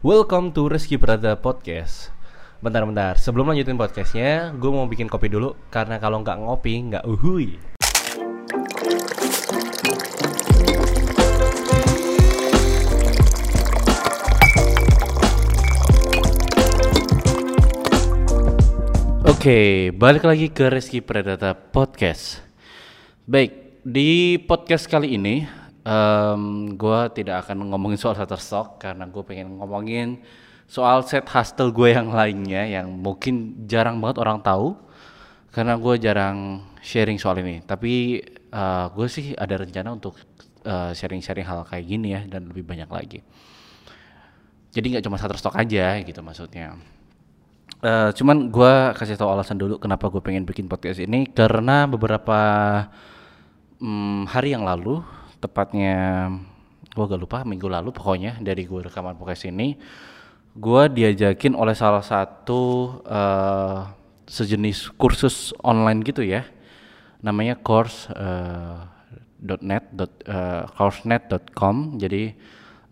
Welcome 0.00 0.56
to 0.56 0.64
Rizky 0.64 0.96
Prada 0.96 1.36
Podcast. 1.36 2.08
Bentar-bentar, 2.64 3.20
sebelum 3.20 3.52
lanjutin 3.52 3.76
podcastnya 3.76 4.48
Gue 4.56 4.72
mau 4.72 4.88
bikin 4.88 5.12
kopi 5.12 5.28
dulu 5.28 5.52
Karena 5.68 6.00
kalau 6.00 6.24
nggak 6.24 6.40
ngopi, 6.40 6.72
nggak 6.88 7.04
uhui. 7.04 7.60
Oke, 19.28 19.92
balik 19.92 20.24
lagi 20.24 20.48
ke 20.48 20.72
Rizky 20.72 21.04
Pradata 21.04 21.52
Podcast. 21.52 22.40
Baik, 23.28 23.84
di 23.84 24.40
podcast 24.40 24.88
kali 24.88 25.20
ini 25.20 25.60
um, 25.90 26.70
Gue 26.78 27.00
tidak 27.10 27.46
akan 27.46 27.74
ngomongin 27.74 27.98
soal 27.98 28.14
Shutterstock 28.14 28.78
Karena 28.78 29.10
gue 29.10 29.22
pengen 29.26 29.58
ngomongin 29.58 30.22
soal 30.70 31.02
set 31.02 31.26
hustle 31.26 31.74
gue 31.74 31.90
yang 31.90 32.14
lainnya 32.14 32.62
Yang 32.62 32.94
mungkin 32.94 33.66
jarang 33.66 33.98
banget 33.98 34.22
orang 34.22 34.38
tahu 34.38 34.78
Karena 35.50 35.74
gue 35.74 35.94
jarang 35.98 36.70
sharing 36.80 37.20
soal 37.20 37.38
ini. 37.40 37.60
Tapi 37.64 38.22
uh, 38.52 38.86
gue 38.90 39.06
sih 39.06 39.36
ada 39.36 39.60
rencana 39.60 39.92
untuk 39.92 40.16
uh, 40.64 40.92
sharing-sharing 40.96 41.46
hal 41.46 41.64
kayak 41.68 41.84
gini 41.86 42.16
ya 42.16 42.20
Dan 42.26 42.50
lebih 42.50 42.64
banyak 42.64 42.88
lagi. 42.88 43.20
Jadi 44.70 44.86
nggak 44.96 45.04
cuma 45.04 45.20
Shutterstock 45.20 45.56
aja 45.58 46.00
gitu 46.00 46.20
maksudnya. 46.24 46.78
Uh, 47.80 48.12
cuman 48.12 48.52
gue 48.52 48.74
kasih 48.92 49.16
tau 49.16 49.32
alasan 49.32 49.56
dulu 49.56 49.80
kenapa 49.80 50.12
gue 50.12 50.20
pengen 50.20 50.44
bikin 50.44 50.68
podcast 50.68 51.00
ini 51.00 51.24
karena 51.24 51.88
beberapa 51.88 52.36
um, 53.80 54.28
hari 54.28 54.52
yang 54.52 54.68
lalu 54.68 55.00
tepatnya 55.40 56.28
gue 56.90 57.04
gak 57.06 57.20
lupa 57.20 57.38
minggu 57.42 57.66
lalu 57.70 57.90
pokoknya 57.94 58.38
dari 58.42 58.66
gue 58.66 58.80
rekaman 58.84 59.16
podcast 59.16 59.48
ini 59.48 59.78
gue 60.50 60.82
diajakin 60.90 61.54
oleh 61.54 61.74
salah 61.78 62.02
satu 62.02 62.98
uh, 63.06 63.86
sejenis 64.26 64.94
kursus 64.94 65.50
online 65.62 66.02
gitu 66.06 66.22
ya. 66.22 66.46
Namanya 67.22 67.58
course 67.58 68.10
uh, 68.14 68.86
.net 69.40 69.90
uh, 69.96 70.68
coursenet.com 70.74 71.96
jadi 71.98 72.34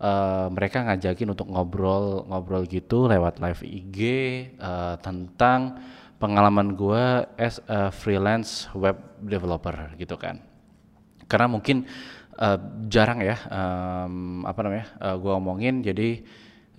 uh, 0.01 0.47
mereka 0.49 0.87
ngajakin 0.87 1.31
untuk 1.31 1.47
ngobrol-ngobrol 1.51 2.65
gitu 2.65 3.05
lewat 3.07 3.39
live 3.43 3.63
IG 3.63 3.97
uh, 4.59 4.95
tentang 4.99 5.77
pengalaman 6.19 6.75
gue 6.75 7.23
as 7.39 7.63
a 7.71 7.91
freelance 7.91 8.67
web 8.75 8.99
developer 9.23 9.95
gitu 9.95 10.19
kan. 10.19 10.43
Karena 11.29 11.47
mungkin 11.47 11.85
uh, 12.39 12.57
jarang 12.87 13.19
ya 13.19 13.37
um, 13.51 14.47
apa 14.47 14.59
namanya 14.63 14.87
uh, 15.03 15.15
gue 15.19 15.33
omongin. 15.35 15.83
Jadi 15.83 16.23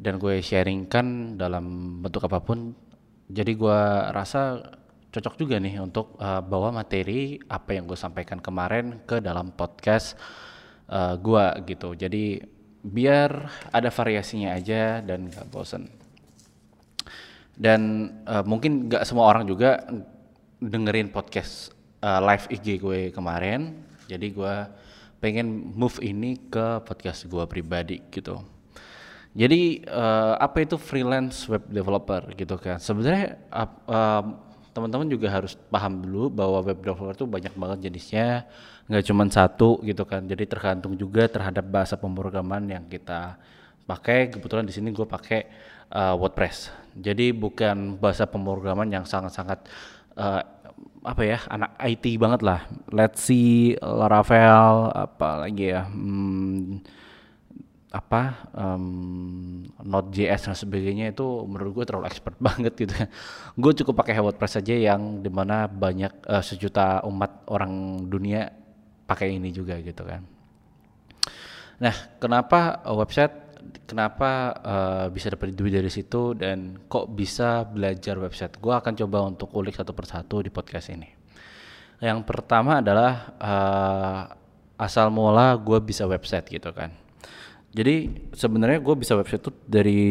dan 0.01 0.17
gue 0.17 0.41
sharingkan 0.41 1.37
dalam 1.37 1.99
bentuk 2.01 2.25
apa 2.25 2.41
pun. 2.41 2.73
Jadi 3.31 3.53
gue 3.55 3.81
rasa 4.11 4.59
cocok 5.11 5.35
juga 5.39 5.59
nih 5.59 5.79
untuk 5.79 6.17
uh, 6.19 6.41
bawa 6.41 6.71
materi 6.71 7.39
apa 7.47 7.77
yang 7.77 7.87
gue 7.87 7.99
sampaikan 7.99 8.39
kemarin 8.39 9.03
ke 9.07 9.21
dalam 9.21 9.53
podcast 9.55 10.17
uh, 10.89 11.15
gue 11.21 11.45
gitu. 11.69 11.95
Jadi 11.95 12.41
biar 12.81 13.31
ada 13.71 13.93
variasinya 13.93 14.57
aja 14.57 15.05
dan 15.05 15.29
gak 15.29 15.47
bosen. 15.53 15.85
Dan 17.61 18.11
uh, 18.25 18.41
mungkin 18.47 18.89
gak 18.89 19.05
semua 19.05 19.29
orang 19.29 19.45
juga 19.45 19.85
dengerin 20.65 21.13
podcast 21.13 21.77
uh, 22.01 22.23
live 22.25 22.49
IG 22.49 22.81
gue 22.81 23.01
kemarin. 23.13 23.77
Jadi 24.09 24.33
gue 24.33 24.55
pengen 25.21 25.77
move 25.77 26.01
ini 26.01 26.41
ke 26.49 26.81
podcast 26.83 27.29
gue 27.29 27.45
pribadi 27.45 28.01
gitu. 28.09 28.41
Jadi 29.31 29.87
uh, 29.87 30.35
apa 30.43 30.67
itu 30.67 30.75
freelance 30.75 31.47
web 31.47 31.63
developer 31.71 32.35
gitu 32.35 32.59
kan? 32.59 32.83
Sebenarnya 32.83 33.39
uh, 33.55 34.25
teman-teman 34.75 35.07
juga 35.07 35.31
harus 35.31 35.55
paham 35.71 36.03
dulu 36.03 36.35
bahwa 36.35 36.59
web 36.67 36.83
developer 36.83 37.15
itu 37.15 37.27
banyak 37.31 37.55
banget 37.55 37.79
jenisnya 37.87 38.51
nggak 38.91 39.05
cuma 39.07 39.23
satu 39.31 39.79
gitu 39.87 40.03
kan? 40.03 40.27
Jadi 40.27 40.51
tergantung 40.51 40.99
juga 40.99 41.31
terhadap 41.31 41.63
bahasa 41.63 41.95
pemrograman 41.95 42.67
yang 42.67 42.85
kita 42.91 43.39
pakai. 43.87 44.35
Kebetulan 44.35 44.67
di 44.67 44.75
sini 44.75 44.91
gue 44.91 45.07
pakai 45.07 45.47
uh, 45.95 46.19
WordPress. 46.19 46.75
Jadi 46.99 47.31
bukan 47.31 48.03
bahasa 48.03 48.27
pemrograman 48.27 48.91
yang 48.91 49.07
sangat-sangat 49.07 49.63
uh, 50.19 50.43
apa 51.01 51.23
ya 51.25 51.39
anak 51.49 51.77
IT 51.81 52.05
banget 52.21 52.41
lah. 52.45 52.61
Let's 52.93 53.25
see 53.25 53.73
Laravel 53.81 54.93
apa 54.93 55.49
lagi 55.49 55.73
ya 55.73 55.89
hmm, 55.89 56.85
apa 57.91 58.53
um, 58.55 59.67
Node.js 59.83 60.47
dan 60.47 60.55
sebagainya 60.55 61.11
itu 61.11 61.27
menurut 61.49 61.83
gue 61.83 61.85
terlalu 61.89 62.07
expert 62.07 62.39
banget 62.47 62.73
gitu. 62.79 62.95
Gue 63.59 63.73
cukup 63.83 64.05
pakai 64.05 64.21
WordPress 64.21 64.63
saja 64.63 64.77
yang 64.77 65.25
di 65.25 65.31
mana 65.33 65.67
banyak 65.67 66.29
uh, 66.29 66.45
sejuta 66.45 67.03
umat 67.09 67.49
orang 67.51 68.05
dunia 68.07 68.53
pakai 69.09 69.35
ini 69.35 69.51
juga 69.51 69.75
gitu 69.83 70.07
kan. 70.07 70.23
Nah 71.83 71.95
kenapa 72.23 72.85
website 72.93 73.50
kenapa 73.85 74.55
uh, 74.61 75.07
bisa 75.13 75.33
dapat 75.33 75.55
duit 75.55 75.75
dari 75.75 75.91
situ 75.93 76.35
dan 76.37 76.81
kok 76.87 77.13
bisa 77.13 77.65
belajar 77.67 78.17
website. 78.19 78.59
Gue 78.59 78.75
akan 78.75 78.93
coba 78.97 79.19
untuk 79.27 79.51
ulik 79.57 79.77
satu 79.77 79.95
persatu 79.95 80.43
di 80.45 80.51
podcast 80.51 80.93
ini. 80.93 81.09
Yang 82.01 82.25
pertama 82.25 82.81
adalah 82.81 83.37
uh, 83.37 84.23
asal 84.81 85.13
mula 85.13 85.53
gue 85.61 85.79
bisa 85.85 86.09
website 86.09 86.49
gitu 86.49 86.73
kan. 86.73 86.97
Jadi 87.71 88.11
sebenarnya 88.35 88.83
gue 88.83 88.95
bisa 88.99 89.15
website 89.15 89.47
tuh 89.47 89.55
dari 89.63 90.03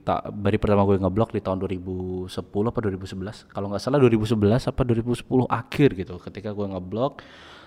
tak 0.00 0.32
dari 0.32 0.56
pertama 0.56 0.88
gue 0.88 0.96
ngeblog 0.96 1.36
di 1.36 1.44
tahun 1.44 1.60
2010 1.60 2.32
apa 2.32 2.78
2011 2.80 3.52
kalau 3.52 3.68
nggak 3.68 3.82
salah 3.82 4.00
2011 4.00 4.72
apa 4.72 4.80
2010 4.80 5.52
akhir 5.52 5.88
gitu 6.00 6.14
ketika 6.16 6.48
gue 6.56 6.66
ngeblog 6.72 7.20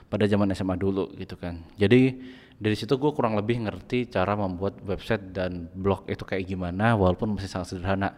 pada 0.09 0.25
zaman 0.25 0.49
SMA 0.57 0.73
dulu 0.81 1.13
gitu 1.21 1.37
kan. 1.37 1.61
Jadi 1.77 2.17
dari 2.55 2.75
situ 2.79 2.95
gue 2.95 3.11
kurang 3.11 3.35
lebih 3.35 3.67
ngerti 3.67 4.07
cara 4.07 4.33
membuat 4.39 4.79
website 4.87 5.35
dan 5.35 5.67
blog 5.75 6.07
itu 6.07 6.23
kayak 6.23 6.47
gimana 6.47 6.95
walaupun 6.95 7.35
masih 7.35 7.51
sangat 7.51 7.75
sederhana. 7.75 8.15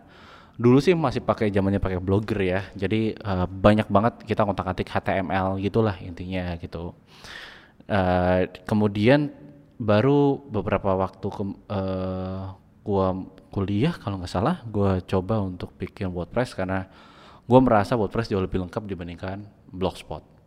Dulu 0.58 0.82
sih 0.82 0.98
masih 0.98 1.22
pakai 1.22 1.54
zamannya 1.54 1.82
pakai 1.82 2.02
blogger 2.02 2.38
ya. 2.42 2.62
Jadi 2.74 3.18
uh, 3.18 3.46
banyak 3.46 3.90
banget 3.90 4.26
kita 4.26 4.46
ngotak-atik 4.46 4.90
HTML 4.90 5.58
gitulah 5.62 5.98
intinya 6.02 6.54
gitu. 6.58 6.94
Uh, 7.90 8.46
kemudian 8.66 9.34
baru 9.78 10.42
beberapa 10.50 10.98
waktu 10.98 11.28
ke, 11.30 11.44
uh, 11.70 12.58
gua 12.82 13.08
kuliah 13.54 13.94
kalau 13.94 14.18
nggak 14.22 14.34
salah 14.34 14.66
gua 14.66 14.98
coba 15.06 15.42
untuk 15.46 15.78
bikin 15.78 16.10
WordPress 16.10 16.58
karena 16.58 16.90
gua 17.46 17.62
merasa 17.62 17.94
WordPress 17.94 18.34
jauh 18.34 18.42
lebih 18.42 18.66
lengkap 18.66 18.86
dibandingkan 18.86 19.46
Blogspot. 19.70 20.38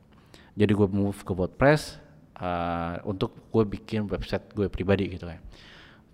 Jadi 0.59 0.73
gue 0.75 0.89
move 0.91 1.17
ke 1.23 1.33
WordPress 1.33 2.10
uh, 2.41 2.99
untuk 3.05 3.49
gue 3.53 3.65
bikin 3.79 4.09
website 4.11 4.51
gue 4.57 4.67
pribadi 4.67 5.13
gitu 5.13 5.29
ya 5.29 5.41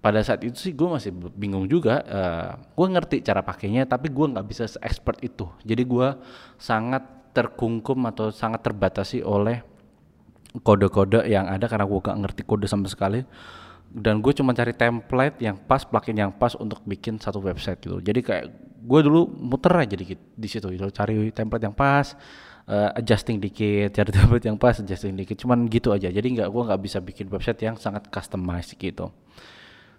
pada 0.07 0.23
saat 0.23 0.47
itu 0.47 0.55
sih 0.55 0.71
gue 0.71 0.87
masih 0.87 1.11
bingung 1.35 1.67
juga 1.67 1.99
uh, 2.07 2.51
gue 2.79 2.87
ngerti 2.95 3.27
cara 3.27 3.43
pakainya 3.43 3.91
tapi 3.91 4.07
gue 4.07 4.23
nggak 4.23 4.47
bisa 4.47 4.71
expert 4.79 5.19
itu. 5.19 5.51
Jadi 5.67 5.83
gue 5.83 6.09
sangat 6.63 7.03
terkungkum 7.35 8.07
atau 8.07 8.31
sangat 8.31 8.63
terbatasi 8.63 9.27
oleh 9.27 9.67
kode-kode 10.63 11.27
yang 11.27 11.51
ada 11.51 11.67
karena 11.67 11.85
gue 11.85 12.01
gak 12.01 12.19
ngerti 12.23 12.43
kode 12.47 12.71
sama 12.71 12.87
sekali. 12.87 13.27
Dan 13.91 14.23
gue 14.23 14.31
cuma 14.31 14.55
cari 14.55 14.71
template 14.79 15.43
yang 15.43 15.59
pas 15.59 15.83
plugin 15.83 16.17
yang 16.23 16.31
pas 16.31 16.55
untuk 16.55 16.87
bikin 16.87 17.19
satu 17.19 17.43
website 17.43 17.83
gitu. 17.83 17.99
Jadi 17.99 18.21
kayak 18.23 18.47
gue 18.87 19.01
dulu 19.03 19.27
muter 19.27 19.75
aja 19.75 19.99
dikit 19.99 20.23
di 20.39 20.47
situ 20.47 20.71
gitu 20.71 20.87
cari 20.95 21.35
template 21.35 21.67
yang 21.67 21.75
pas 21.75 22.15
uh, 22.67 22.91
adjusting 22.99 23.39
dikit 23.39 23.95
cari 23.95 24.11
template 24.17 24.47
yang 24.47 24.59
pas 24.59 24.77
adjusting 24.79 25.15
dikit. 25.15 25.39
Cuman 25.39 25.67
gitu 25.71 25.95
aja. 25.95 26.11
Jadi 26.11 26.27
nggak 26.39 26.49
gue 26.51 26.63
nggak 26.67 26.83
bisa 26.83 26.99
bikin 27.01 27.27
website 27.31 27.63
yang 27.63 27.79
sangat 27.79 28.11
customized 28.11 28.77
gitu. 28.77 29.11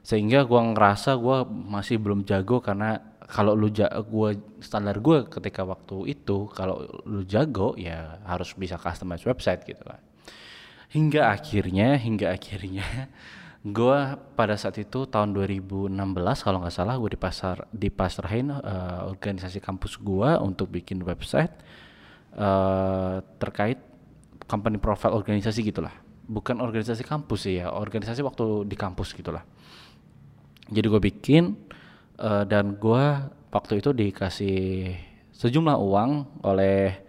Sehingga 0.03 0.47
gue 0.47 0.61
ngerasa 0.71 1.19
gue 1.19 1.37
masih 1.47 1.99
belum 1.99 2.23
jago 2.23 2.63
karena 2.63 2.99
kalau 3.27 3.51
lu 3.59 3.67
jago 3.67 4.07
gue 4.07 4.39
standar 4.63 5.03
gue 5.03 5.27
ketika 5.27 5.67
waktu 5.67 6.15
itu 6.15 6.47
kalau 6.55 6.87
lu 7.03 7.27
jago 7.27 7.75
ya 7.75 8.23
harus 8.23 8.55
bisa 8.55 8.79
customize 8.79 9.27
website 9.27 9.67
gitu 9.67 9.83
kan. 9.83 9.99
Hingga 10.87 11.35
akhirnya 11.35 11.99
hingga 11.99 12.31
akhirnya 12.31 13.11
gue 13.67 13.99
pada 14.39 14.55
saat 14.55 14.79
itu 14.79 15.03
tahun 15.11 15.35
2016 15.35 15.91
kalau 16.39 16.63
nggak 16.63 16.71
salah 16.71 16.95
gue 16.95 17.11
dipasar 17.11 17.67
dipasrahin 17.75 18.55
uh, 18.55 19.11
organisasi 19.11 19.59
kampus 19.59 19.99
gue 19.99 20.29
untuk 20.39 20.71
bikin 20.71 21.03
website 21.03 21.51
uh, 22.37 23.19
terkait 23.41 23.81
company 24.47 24.79
profile 24.79 25.13
organisasi 25.17 25.65
gitulah. 25.65 25.93
Bukan 26.27 26.59
organisasi 26.59 27.03
kampus 27.03 27.47
sih 27.47 27.59
ya 27.59 27.71
organisasi 27.71 28.23
waktu 28.23 28.63
di 28.67 28.75
kampus 28.79 29.11
gitulah. 29.15 29.43
Jadi 30.67 30.85
gue 30.87 31.01
bikin 31.01 31.55
uh, 32.19 32.43
dan 32.43 32.75
gue 32.75 33.05
waktu 33.51 33.79
itu 33.79 33.95
dikasih 33.95 34.93
sejumlah 35.31 35.77
uang 35.79 36.41
oleh 36.43 37.07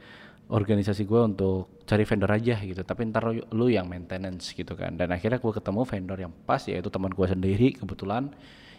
organisasi 0.49 1.05
gue 1.05 1.21
untuk 1.21 1.83
cari 1.85 2.05
vendor 2.07 2.31
aja 2.31 2.57
gitu. 2.63 2.81
Tapi 2.85 3.11
ntar 3.11 3.33
lu 3.33 3.67
yang 3.69 3.91
maintenance 3.91 4.55
gitu 4.55 4.79
kan. 4.79 4.95
Dan 4.95 5.11
akhirnya 5.11 5.43
gue 5.43 5.53
ketemu 5.53 5.81
vendor 5.83 6.19
yang 6.19 6.33
pas 6.47 6.63
yaitu 6.69 6.89
teman 6.89 7.11
gue 7.11 7.27
sendiri 7.27 7.75
kebetulan 7.75 8.31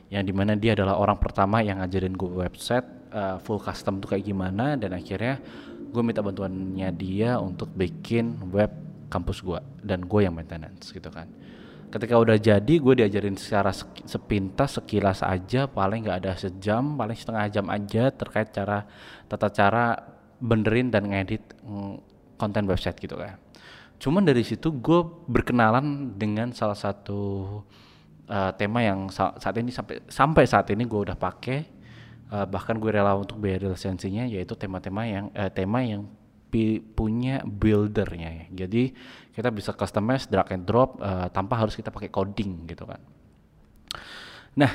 yang 0.09 0.25
di 0.25 0.33
mana 0.33 0.57
dia 0.57 0.73
adalah 0.73 0.97
orang 0.97 1.21
pertama 1.21 1.61
yang 1.61 1.83
ngajarin 1.83 2.17
gue 2.17 2.31
website 2.33 2.87
uh, 3.13 3.37
full 3.37 3.61
custom 3.61 4.01
tuh 4.01 4.15
kayak 4.15 4.25
gimana. 4.25 4.79
Dan 4.79 4.95
akhirnya 4.95 5.37
gue 5.89 6.03
minta 6.05 6.21
bantuannya 6.21 6.89
dia 6.93 7.41
untuk 7.41 7.73
bikin 7.73 8.49
web 8.53 8.69
kampus 9.09 9.41
gue 9.41 9.59
dan 9.81 10.05
gue 10.05 10.21
yang 10.23 10.33
maintenance 10.37 10.93
gitu 10.93 11.09
kan. 11.09 11.25
Ketika 11.89 12.21
udah 12.21 12.37
jadi 12.37 12.73
gue 12.77 12.93
diajarin 13.01 13.33
secara 13.33 13.73
sepintas 14.05 14.77
sekilas 14.77 15.25
aja 15.25 15.65
paling 15.65 16.05
nggak 16.05 16.17
ada 16.21 16.33
sejam 16.37 16.93
paling 16.93 17.17
setengah 17.17 17.49
jam 17.49 17.65
aja 17.73 18.13
terkait 18.13 18.53
cara 18.53 18.85
tata 19.25 19.49
cara 19.49 19.97
benerin 20.37 20.93
dan 20.93 21.09
ngedit 21.09 21.41
mm, 21.65 21.93
konten 22.37 22.69
website 22.69 23.01
gitu 23.01 23.17
kan. 23.17 23.41
Cuman 23.97 24.23
dari 24.23 24.45
situ 24.45 24.69
gue 24.69 25.01
berkenalan 25.25 26.13
dengan 26.15 26.53
salah 26.53 26.77
satu 26.77 27.21
uh, 28.29 28.51
tema 28.55 28.85
yang 28.85 29.09
sa 29.09 29.33
saat 29.41 29.57
ini 29.57 29.73
sampai 29.73 30.05
sampai 30.07 30.43
saat 30.45 30.69
ini 30.69 30.85
gue 30.85 30.99
udah 31.09 31.17
pakai 31.17 31.78
uh, 32.31 32.45
bahkan 32.45 32.77
gue 32.77 32.89
rela 32.89 33.13
untuk 33.17 33.37
bayar 33.41 33.65
lisensinya 33.65 34.25
yaitu 34.25 34.53
tema-tema 34.55 35.05
yang 35.05 35.25
uh, 35.33 35.49
tema 35.49 35.81
yang 35.85 36.07
punya 36.97 37.45
buildernya 37.45 38.29
ya. 38.33 38.45
Jadi 38.65 38.89
kita 39.37 39.53
bisa 39.53 39.69
customize 39.77 40.25
drag 40.25 40.49
and 40.49 40.65
drop 40.65 40.97
uh, 40.97 41.29
tanpa 41.29 41.61
harus 41.61 41.77
kita 41.77 41.93
pakai 41.93 42.09
coding 42.09 42.65
gitu 42.65 42.89
kan. 42.89 42.97
Nah 44.57 44.71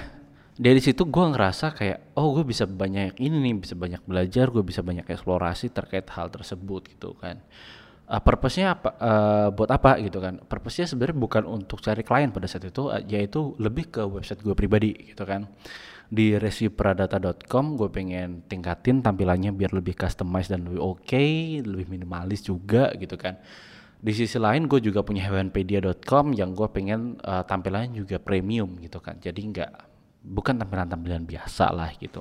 dari 0.54 0.78
situ 0.78 1.02
gue 1.10 1.24
ngerasa 1.34 1.74
kayak 1.74 2.14
oh 2.14 2.38
gue 2.38 2.46
bisa 2.46 2.62
banyak 2.62 3.18
ini 3.18 3.42
nih 3.42 3.54
bisa 3.58 3.74
banyak 3.74 4.06
belajar 4.06 4.54
gue 4.54 4.62
bisa 4.62 4.86
banyak 4.86 5.02
eksplorasi 5.02 5.74
terkait 5.74 6.06
hal 6.14 6.30
tersebut 6.30 6.94
gitu 6.94 7.18
kan 7.18 7.42
uh, 8.06 8.22
purpose-nya 8.22 8.78
apa 8.78 8.90
uh, 9.02 9.48
buat 9.50 9.66
apa 9.74 9.98
gitu 9.98 10.22
kan 10.22 10.38
purpose-nya 10.46 10.86
sebenarnya 10.86 11.18
bukan 11.18 11.42
untuk 11.50 11.82
cari 11.82 12.06
klien 12.06 12.30
pada 12.30 12.46
saat 12.46 12.70
itu 12.70 12.86
uh, 12.86 13.02
yaitu 13.02 13.58
lebih 13.58 13.90
ke 13.90 14.02
website 14.06 14.46
gue 14.46 14.54
pribadi 14.54 14.94
gitu 15.10 15.26
kan 15.26 15.50
di 16.10 16.36
reviewpradata.com 16.36 17.64
gue 17.80 17.88
pengen 17.90 18.44
tingkatin 18.46 19.00
tampilannya 19.00 19.52
biar 19.52 19.72
lebih 19.72 19.96
customized 19.96 20.52
dan 20.52 20.68
lebih 20.68 20.80
oke 20.80 21.04
okay, 21.04 21.60
lebih 21.64 21.88
minimalis 21.88 22.44
juga 22.44 22.92
gitu 22.96 23.16
kan. 23.16 23.40
Di 24.04 24.12
sisi 24.12 24.36
lain 24.36 24.68
gue 24.68 24.84
juga 24.84 25.00
punya 25.00 25.24
hewanpedia.com 25.28 26.36
yang 26.36 26.52
gue 26.52 26.68
pengen 26.68 27.16
uh, 27.24 27.40
tampilannya 27.48 28.04
juga 28.04 28.20
premium 28.20 28.76
gitu 28.80 29.00
kan. 29.00 29.16
Jadi 29.16 29.40
nggak 29.40 29.70
bukan 30.24 30.60
tampilan-tampilan 30.60 31.24
biasa 31.24 31.72
lah 31.72 31.88
gitu. 31.96 32.20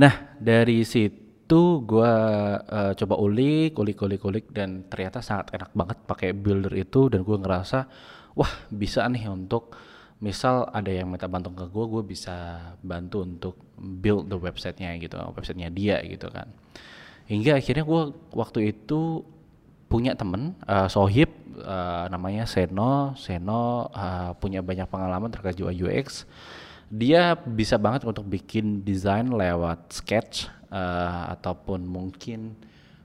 Nah 0.00 0.36
dari 0.40 0.84
situ 0.88 1.30
itu 1.50 1.82
gue 1.82 2.14
uh, 2.62 2.94
coba 2.94 3.14
ulik, 3.18 3.74
ulik, 3.74 3.98
ulik, 4.06 4.22
ulik 4.22 4.46
dan 4.54 4.86
ternyata 4.86 5.18
sangat 5.18 5.50
enak 5.50 5.74
banget 5.74 5.98
pakai 6.06 6.30
builder 6.30 6.70
itu 6.78 7.10
dan 7.10 7.26
gue 7.26 7.34
ngerasa 7.42 7.90
wah 8.38 8.52
bisa 8.70 9.02
nih 9.10 9.26
untuk 9.26 9.74
misal 10.20 10.68
ada 10.70 10.92
yang 10.92 11.08
minta 11.08 11.24
bantu 11.26 11.52
ke 11.56 11.64
gue, 11.66 11.84
gue 11.96 12.02
bisa 12.04 12.36
bantu 12.84 13.24
untuk 13.24 13.54
build 13.76 14.28
the 14.28 14.36
websitenya 14.36 15.00
gitu, 15.00 15.16
websitenya 15.16 15.72
dia 15.72 15.96
gitu 16.04 16.28
kan. 16.28 16.52
Hingga 17.26 17.56
akhirnya 17.56 17.84
gue 17.88 18.02
waktu 18.36 18.76
itu 18.76 19.24
punya 19.90 20.14
temen 20.14 20.54
uh, 20.68 20.86
sohib 20.86 21.32
uh, 21.64 22.06
namanya 22.12 22.46
Seno, 22.46 23.16
Seno 23.18 23.90
uh, 23.90 24.36
punya 24.38 24.62
banyak 24.62 24.86
pengalaman 24.86 25.32
terkait 25.32 25.58
UI 25.58 25.82
UX. 25.82 26.28
Dia 26.90 27.34
bisa 27.34 27.78
banget 27.80 28.04
untuk 28.06 28.26
bikin 28.26 28.82
desain 28.84 29.26
lewat 29.26 29.94
sketch 29.94 30.50
uh, 30.70 31.32
ataupun 31.34 31.82
mungkin 31.86 32.54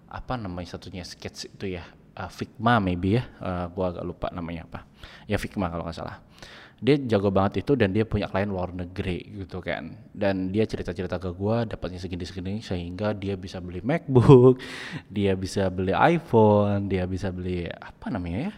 apa 0.10 0.38
namanya 0.40 0.78
satunya 0.78 1.04
sketch 1.04 1.50
itu 1.52 1.76
ya 1.76 1.84
uh, 2.16 2.32
Figma 2.32 2.80
maybe 2.80 3.20
ya 3.20 3.24
uh, 3.44 3.68
gua 3.70 3.92
agak 3.92 4.06
lupa 4.08 4.28
namanya 4.32 4.64
apa 4.66 4.80
ya 5.28 5.36
Figma 5.36 5.68
kalau 5.68 5.84
nggak 5.86 5.98
salah 5.98 6.18
dia 6.83 6.95
jago 7.07 7.31
banget 7.31 7.63
itu 7.63 7.74
dan 7.80 7.95
dia 7.95 8.04
punya 8.04 8.27
klien 8.27 8.51
luar 8.51 8.75
negeri 8.75 9.44
gitu 9.44 9.63
kan. 9.63 9.95
Dan 10.12 10.51
dia 10.51 10.68
cerita-cerita 10.68 11.19
ke 11.19 11.31
gua 11.31 11.63
dapatnya 11.63 12.00
segini-segini 12.00 12.60
sehingga 12.60 13.16
dia 13.16 13.39
bisa 13.39 13.63
beli 13.63 13.80
MacBook 13.80 14.60
dia 15.16 15.33
bisa 15.36 15.72
beli 15.72 15.95
iPhone 15.95 16.92
dia 16.92 17.07
bisa 17.07 17.31
beli 17.31 17.68
apa 17.72 18.12
namanya 18.12 18.51
ya? 18.51 18.54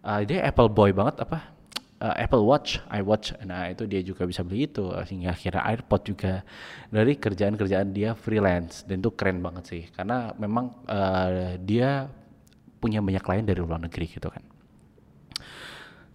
Uh, 0.00 0.20
dia 0.24 0.48
Apple 0.48 0.72
boy 0.72 0.90
banget 0.96 1.20
apa? 1.20 1.52
Uh, 2.00 2.16
Apple 2.16 2.48
Watch, 2.48 2.80
iWatch. 2.88 3.36
Nah, 3.44 3.68
itu 3.68 3.84
dia 3.84 4.00
juga 4.00 4.24
bisa 4.24 4.40
beli 4.40 4.64
itu 4.64 4.88
sehingga 5.04 5.36
akhirnya 5.36 5.60
AirPod 5.68 6.00
juga. 6.08 6.40
Dari 6.88 7.12
kerjaan-kerjaan 7.20 7.92
dia 7.92 8.16
freelance 8.16 8.88
dan 8.88 9.04
itu 9.04 9.12
keren 9.12 9.44
banget 9.44 9.64
sih. 9.68 9.82
Karena 9.92 10.32
memang 10.40 10.80
uh, 10.88 11.60
dia 11.60 12.08
punya 12.80 13.04
banyak 13.04 13.20
klien 13.20 13.44
dari 13.44 13.60
luar 13.60 13.84
negeri 13.84 14.08
gitu 14.08 14.32
kan. 14.32 14.40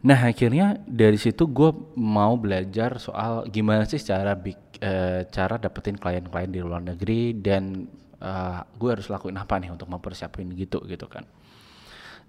Nah 0.06 0.30
akhirnya 0.30 0.78
dari 0.86 1.18
situ 1.18 1.50
gue 1.50 1.74
mau 1.98 2.38
belajar 2.38 3.02
soal 3.02 3.50
gimana 3.50 3.90
sih 3.90 3.98
cara 3.98 4.38
bik, 4.38 4.78
uh, 4.86 5.26
cara 5.34 5.58
dapetin 5.58 5.98
klien-klien 5.98 6.46
di 6.54 6.62
luar 6.62 6.86
negeri 6.86 7.34
dan 7.42 7.90
uh, 8.22 8.62
gue 8.78 8.90
harus 8.94 9.10
lakuin 9.10 9.34
apa 9.42 9.58
nih 9.58 9.74
untuk 9.74 9.90
mempersiapin 9.90 10.54
gitu 10.54 10.86
gitu 10.86 11.10
kan. 11.10 11.26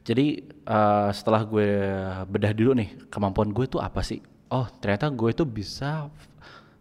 Jadi 0.09 0.41
uh, 0.65 1.13
setelah 1.13 1.45
gue 1.45 1.69
bedah 2.25 2.57
dulu 2.57 2.73
nih 2.81 3.13
kemampuan 3.13 3.53
gue 3.53 3.69
itu 3.69 3.77
apa 3.77 4.01
sih? 4.01 4.25
Oh 4.49 4.65
ternyata 4.81 5.13
gue 5.13 5.37
itu 5.37 5.45
bisa 5.45 6.09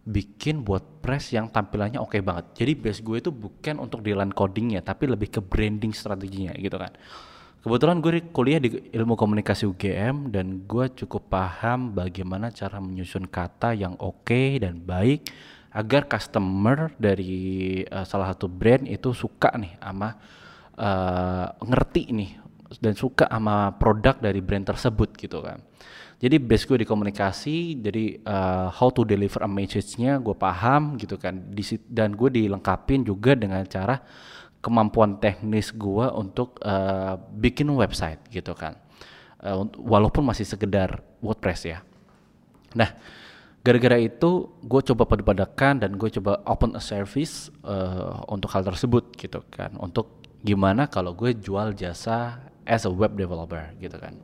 bikin 0.06 0.64
buat 0.64 1.04
press 1.04 1.34
yang 1.36 1.52
tampilannya 1.52 2.00
oke 2.00 2.16
okay 2.16 2.24
banget. 2.24 2.56
Jadi 2.56 2.72
base 2.72 3.04
gue 3.04 3.20
itu 3.20 3.28
bukan 3.28 3.84
untuk 3.84 4.00
di 4.00 4.16
line 4.16 4.32
codingnya 4.32 4.80
tapi 4.80 5.12
lebih 5.12 5.28
ke 5.28 5.40
branding 5.44 5.92
strateginya 5.92 6.56
gitu 6.56 6.80
kan 6.80 6.96
kebetulan 7.66 7.98
gue 7.98 8.30
kuliah 8.30 8.62
di 8.62 8.78
ilmu 8.94 9.18
komunikasi 9.18 9.66
UGM 9.66 10.30
dan 10.30 10.62
gue 10.70 10.86
cukup 11.02 11.26
paham 11.26 11.90
bagaimana 11.98 12.54
cara 12.54 12.78
menyusun 12.78 13.26
kata 13.26 13.74
yang 13.74 13.98
oke 13.98 14.22
okay 14.22 14.62
dan 14.62 14.78
baik 14.78 15.26
agar 15.74 16.06
customer 16.06 16.94
dari 16.94 17.82
uh, 17.90 18.06
salah 18.06 18.30
satu 18.30 18.46
brand 18.46 18.86
itu 18.86 19.10
suka 19.10 19.50
nih 19.58 19.82
sama 19.82 20.14
uh, 20.78 21.58
ngerti 21.58 22.14
nih 22.14 22.30
dan 22.78 22.94
suka 22.94 23.26
sama 23.26 23.74
produk 23.74 24.14
dari 24.22 24.38
brand 24.38 24.62
tersebut 24.62 25.18
gitu 25.18 25.42
kan. 25.42 25.58
Jadi 26.16 26.38
base 26.40 26.64
gue 26.64 26.80
di 26.80 26.88
komunikasi, 26.88 27.82
jadi 27.82 28.24
uh, 28.24 28.72
how 28.72 28.88
to 28.88 29.04
deliver 29.04 29.42
a 29.44 29.50
message-nya 29.50 30.16
gue 30.22 30.32
paham 30.32 30.96
gitu 30.96 31.20
kan. 31.20 31.52
Dan 31.84 32.16
gue 32.16 32.30
dilengkapin 32.32 33.04
juga 33.04 33.36
dengan 33.36 33.60
cara 33.68 34.00
kemampuan 34.66 35.22
teknis 35.22 35.70
gue 35.70 36.10
untuk 36.10 36.58
uh, 36.66 37.14
bikin 37.38 37.70
website 37.70 38.18
gitu 38.34 38.50
kan. 38.58 38.74
Uh, 39.38 39.70
walaupun 39.78 40.26
masih 40.26 40.42
sekedar 40.42 41.06
WordPress 41.22 41.70
ya. 41.70 41.78
Nah, 42.74 42.90
gara-gara 43.62 44.02
itu 44.02 44.50
gue 44.66 44.80
coba 44.90 45.06
padu-padakan 45.06 45.86
dan 45.86 45.94
gue 45.94 46.10
coba 46.18 46.42
open 46.50 46.74
a 46.74 46.82
service 46.82 47.54
uh, 47.62 48.26
untuk 48.26 48.50
hal 48.50 48.66
tersebut 48.66 49.14
gitu 49.14 49.46
kan. 49.54 49.78
Untuk 49.78 50.26
gimana 50.42 50.90
kalau 50.90 51.14
gue 51.14 51.30
jual 51.38 51.78
jasa 51.78 52.42
as 52.66 52.82
a 52.82 52.90
web 52.90 53.14
developer 53.14 53.70
gitu 53.78 53.94
kan 53.96 54.18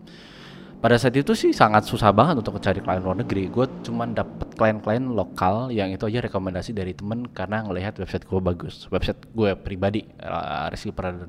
pada 0.83 0.99
saat 0.99 1.15
itu 1.15 1.31
sih 1.39 1.55
sangat 1.55 1.87
susah 1.87 2.11
banget 2.11 2.43
untuk 2.43 2.59
mencari 2.59 2.83
klien 2.83 2.99
luar 2.99 3.23
negeri. 3.23 3.47
Gue 3.47 3.71
cuma 3.87 4.03
dapet 4.03 4.51
klien-klien 4.59 5.15
lokal 5.15 5.71
yang 5.71 5.95
itu 5.95 6.03
aja 6.11 6.27
rekomendasi 6.27 6.75
dari 6.75 6.91
temen 6.91 7.31
karena 7.31 7.63
ngelihat 7.63 8.03
website 8.03 8.27
gue 8.27 8.43
bagus. 8.43 8.91
Website 8.91 9.31
gue 9.31 9.55
pribadi 9.55 10.03
uh, 10.19 10.67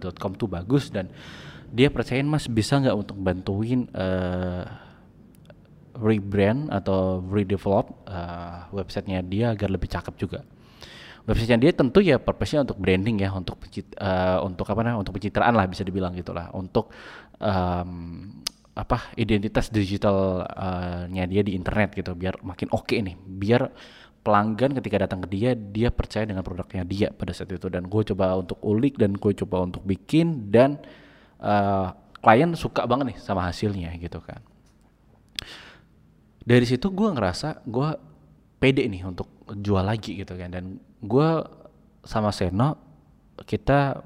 tuh 0.02 0.50
bagus 0.50 0.90
dan 0.90 1.06
dia 1.70 1.94
percayain 1.94 2.26
mas 2.26 2.50
bisa 2.50 2.82
nggak 2.82 2.98
untuk 2.98 3.18
bantuin 3.22 3.86
uh, 3.94 4.66
rebrand 6.02 6.74
atau 6.74 7.22
redevelop 7.22 7.94
uh, 8.10 8.66
websitenya 8.74 9.22
dia 9.22 9.54
agar 9.54 9.70
lebih 9.70 9.86
cakep 9.86 10.18
juga? 10.18 10.42
Websitenya 11.30 11.70
dia 11.70 11.72
tentu 11.78 12.02
ya 12.02 12.18
purpose-nya 12.18 12.66
untuk 12.66 12.82
branding 12.82 13.22
ya 13.22 13.30
untuk 13.30 13.62
uh, 14.02 14.42
untuk 14.42 14.66
apa 14.66 14.82
namanya 14.82 15.06
untuk 15.06 15.14
pencitraan 15.14 15.54
lah 15.54 15.70
bisa 15.70 15.86
dibilang 15.86 16.18
gitulah. 16.18 16.50
Untuk 16.58 16.90
um, 17.38 18.34
apa 18.74 19.14
identitas 19.22 19.70
digitalnya 19.70 21.30
dia 21.30 21.42
di 21.46 21.54
internet 21.54 21.94
gitu 21.94 22.18
biar 22.18 22.42
makin 22.42 22.74
oke 22.74 22.90
okay 22.90 23.00
nih. 23.06 23.16
Biar 23.18 23.70
pelanggan 24.24 24.74
ketika 24.80 25.06
datang 25.06 25.22
ke 25.22 25.28
dia 25.30 25.52
dia 25.54 25.92
percaya 25.94 26.26
dengan 26.26 26.42
produknya 26.42 26.82
dia 26.88 27.08
pada 27.14 27.36
saat 27.36 27.54
itu. 27.54 27.70
Dan 27.70 27.86
gue 27.86 28.02
coba 28.14 28.34
untuk 28.40 28.58
ulik 28.66 28.98
dan 28.98 29.14
gue 29.14 29.32
coba 29.46 29.62
untuk 29.62 29.86
bikin 29.86 30.50
dan 30.50 30.82
uh, 31.44 31.94
klien 32.24 32.50
suka 32.58 32.88
banget 32.90 33.14
nih 33.14 33.18
sama 33.22 33.46
hasilnya 33.46 33.94
gitu 34.02 34.18
kan. 34.24 34.42
Dari 36.44 36.66
situ 36.66 36.90
gue 36.90 37.10
ngerasa 37.14 37.62
gue 37.68 37.90
pede 38.58 38.90
nih 38.90 39.06
untuk 39.06 39.30
jual 39.54 39.86
lagi 39.86 40.18
gitu 40.18 40.34
kan. 40.34 40.50
Dan 40.50 40.82
gue 41.04 41.30
sama 42.04 42.34
Seno 42.34 42.80
kita 43.46 44.02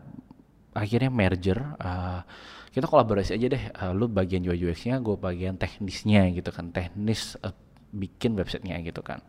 akhirnya 0.76 1.10
merger 1.10 1.58
uh, 1.80 2.22
kita 2.78 2.86
kolaborasi 2.86 3.34
aja 3.34 3.48
deh. 3.50 3.64
Uh, 3.74 3.92
lu 3.98 4.06
bagian 4.06 4.46
UI 4.46 4.70
UX-nya 4.70 5.02
gue 5.02 5.18
bagian 5.18 5.58
teknisnya 5.58 6.30
gitu 6.30 6.54
kan. 6.54 6.70
Teknis 6.70 7.34
uh, 7.42 7.50
bikin 7.90 8.38
websitenya 8.38 8.78
gitu 8.86 9.02
kan. 9.02 9.26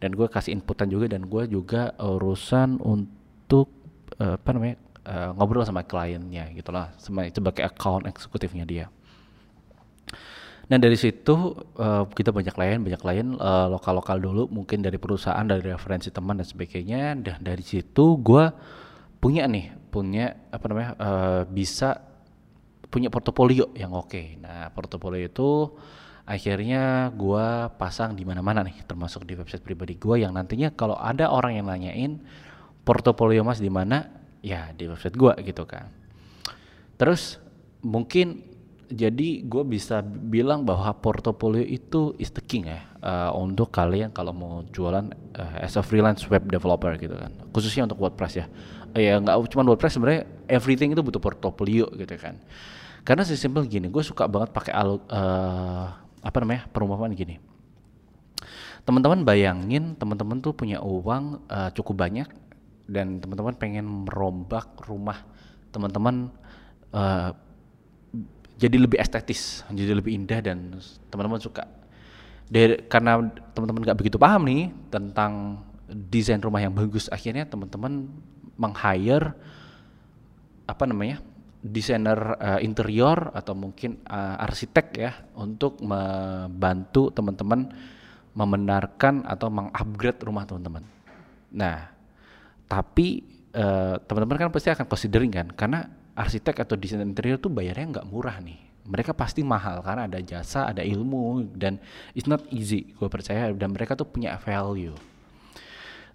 Dan 0.00 0.16
gue 0.16 0.24
kasih 0.24 0.56
inputan 0.56 0.88
juga 0.88 1.12
dan 1.12 1.28
gue 1.28 1.44
juga 1.44 1.92
urusan 2.00 2.80
untuk 2.80 3.68
uh, 4.16 4.40
apa 4.40 4.50
namanya 4.56 4.80
uh, 5.04 5.30
ngobrol 5.36 5.68
sama 5.68 5.84
kliennya 5.84 6.56
gitulah 6.56 6.96
sebagai 6.96 7.68
account 7.68 8.08
eksekutifnya 8.08 8.64
dia. 8.64 8.86
Nah 10.66 10.78
dari 10.82 10.98
situ 10.98 11.54
uh, 11.78 12.08
kita 12.10 12.34
banyak 12.34 12.50
klien, 12.50 12.80
banyak 12.82 12.98
klien 12.98 13.28
uh, 13.38 13.70
lokal-lokal 13.70 14.18
dulu, 14.18 14.50
mungkin 14.50 14.82
dari 14.82 14.98
perusahaan, 14.98 15.46
dari 15.46 15.62
referensi 15.62 16.10
teman 16.10 16.42
dan 16.42 16.48
sebagainya. 16.48 17.14
Dan 17.22 17.38
dari 17.38 17.62
situ 17.62 18.18
gue 18.18 18.50
punya 19.22 19.46
nih, 19.46 19.70
punya 19.94 20.34
apa 20.50 20.64
namanya, 20.66 20.90
uh, 20.98 21.42
bisa 21.46 22.05
punya 22.88 23.12
portofolio 23.12 23.70
yang 23.74 23.92
oke. 23.92 24.10
Okay. 24.10 24.26
Nah 24.40 24.70
portofolio 24.72 25.26
itu 25.26 25.74
akhirnya 26.26 27.14
gue 27.14 27.46
pasang 27.78 28.18
di 28.18 28.26
mana-mana 28.26 28.66
nih, 28.66 28.82
termasuk 28.86 29.22
di 29.22 29.38
website 29.38 29.62
pribadi 29.62 29.94
gue 29.94 30.26
yang 30.26 30.34
nantinya 30.34 30.74
kalau 30.74 30.98
ada 30.98 31.30
orang 31.30 31.58
yang 31.58 31.66
nanyain 31.70 32.18
portofolio 32.82 33.46
mas 33.46 33.62
di 33.62 33.70
mana, 33.70 34.10
ya 34.42 34.74
di 34.74 34.90
website 34.90 35.14
gue 35.14 35.32
gitu 35.46 35.62
kan. 35.66 35.86
Terus 36.98 37.38
mungkin 37.84 38.56
jadi 38.86 39.42
gue 39.42 39.64
bisa 39.66 39.98
bilang 40.02 40.62
bahwa 40.62 40.94
portofolio 41.02 41.62
itu 41.62 42.14
is 42.22 42.30
the 42.30 42.42
king 42.42 42.70
ya 42.70 42.86
uh, 43.02 43.30
untuk 43.34 43.74
kalian 43.74 44.14
kalau 44.14 44.30
mau 44.30 44.62
jualan 44.70 45.10
uh, 45.34 45.58
as 45.58 45.74
a 45.74 45.82
freelance 45.82 46.22
web 46.30 46.46
developer 46.46 46.94
gitu 46.94 47.18
kan 47.18 47.34
khususnya 47.50 47.90
untuk 47.90 47.98
WordPress 47.98 48.34
ya 48.38 48.46
ya 48.96 49.20
nggak 49.20 49.52
cuma 49.52 49.62
WordPress 49.68 50.00
sebenarnya 50.00 50.22
everything 50.48 50.96
itu 50.96 51.04
butuh 51.04 51.20
portofolio 51.20 51.86
gitu 51.94 52.16
kan 52.16 52.40
karena 53.04 53.22
sesimpel 53.22 53.68
gini 53.68 53.92
gue 53.92 54.02
suka 54.02 54.24
banget 54.26 54.50
pakai 54.50 54.72
uh, 54.74 55.86
apa 56.00 56.36
namanya 56.42 56.66
perumpamaan 56.72 57.12
gini 57.12 57.38
teman-teman 58.88 59.22
bayangin 59.22 59.94
teman-teman 59.94 60.40
tuh 60.40 60.56
punya 60.56 60.80
uang 60.80 61.44
uh, 61.46 61.70
cukup 61.76 62.08
banyak 62.08 62.28
dan 62.88 63.20
teman-teman 63.20 63.54
pengen 63.54 63.84
merombak 63.84 64.72
rumah 64.88 65.22
teman-teman 65.70 66.32
uh, 66.94 67.36
jadi 68.56 68.76
lebih 68.80 68.96
estetis, 68.96 69.60
jadi 69.68 69.92
lebih 69.92 70.16
indah 70.16 70.40
dan 70.40 70.80
teman-teman 71.12 71.40
suka. 71.40 71.68
Dari, 72.48 72.88
karena 72.88 73.20
teman-teman 73.52 73.84
nggak 73.84 73.98
begitu 74.00 74.16
paham 74.16 74.48
nih 74.48 74.72
tentang 74.88 75.60
desain 75.86 76.40
rumah 76.40 76.64
yang 76.64 76.72
bagus, 76.72 77.12
akhirnya 77.12 77.44
teman-teman 77.44 78.08
meng-hire 78.56 79.36
apa 80.66 80.84
namanya 80.88 81.22
desainer 81.62 82.18
uh, 82.38 82.60
interior 82.62 83.32
atau 83.34 83.54
mungkin 83.54 84.02
uh, 84.06 84.44
arsitek 84.44 84.86
ya 84.96 85.12
untuk 85.38 85.82
membantu 85.82 87.10
teman-teman 87.10 87.70
membenarkan 88.36 89.24
atau 89.24 89.48
mengupgrade 89.48 90.20
rumah 90.28 90.44
teman-teman. 90.44 90.84
Nah, 91.56 91.88
tapi 92.68 93.24
uh, 93.56 93.96
teman-teman 94.04 94.46
kan 94.46 94.52
pasti 94.52 94.68
akan 94.70 94.86
considering 94.86 95.32
kan 95.32 95.48
karena 95.56 95.88
arsitek 96.16 96.64
atau 96.64 96.74
desain 96.76 97.04
interior 97.04 97.40
tuh 97.40 97.52
bayarnya 97.52 98.00
nggak 98.00 98.08
murah 98.08 98.40
nih 98.40 98.66
mereka 98.86 99.12
pasti 99.12 99.42
mahal 99.42 99.82
karena 99.82 100.06
ada 100.06 100.18
jasa 100.22 100.70
ada 100.70 100.80
ilmu 100.80 101.52
dan 101.58 101.76
it's 102.14 102.30
not 102.30 102.40
easy 102.54 102.94
gue 102.96 103.08
percaya 103.10 103.50
dan 103.52 103.74
mereka 103.74 103.98
tuh 103.98 104.06
punya 104.06 104.38
value 104.40 104.94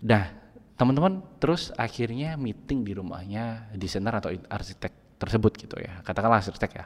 nah 0.01 0.40
teman-teman 0.79 1.21
terus 1.37 1.69
akhirnya 1.77 2.35
meeting 2.39 2.81
di 2.81 2.93
rumahnya 2.97 3.69
desainer 3.75 4.17
atau 4.17 4.33
arsitek 4.33 5.01
tersebut 5.21 5.53
gitu 5.53 5.77
ya. 5.77 6.01
Katakanlah 6.01 6.41
arsitek 6.41 6.71
ya. 6.73 6.85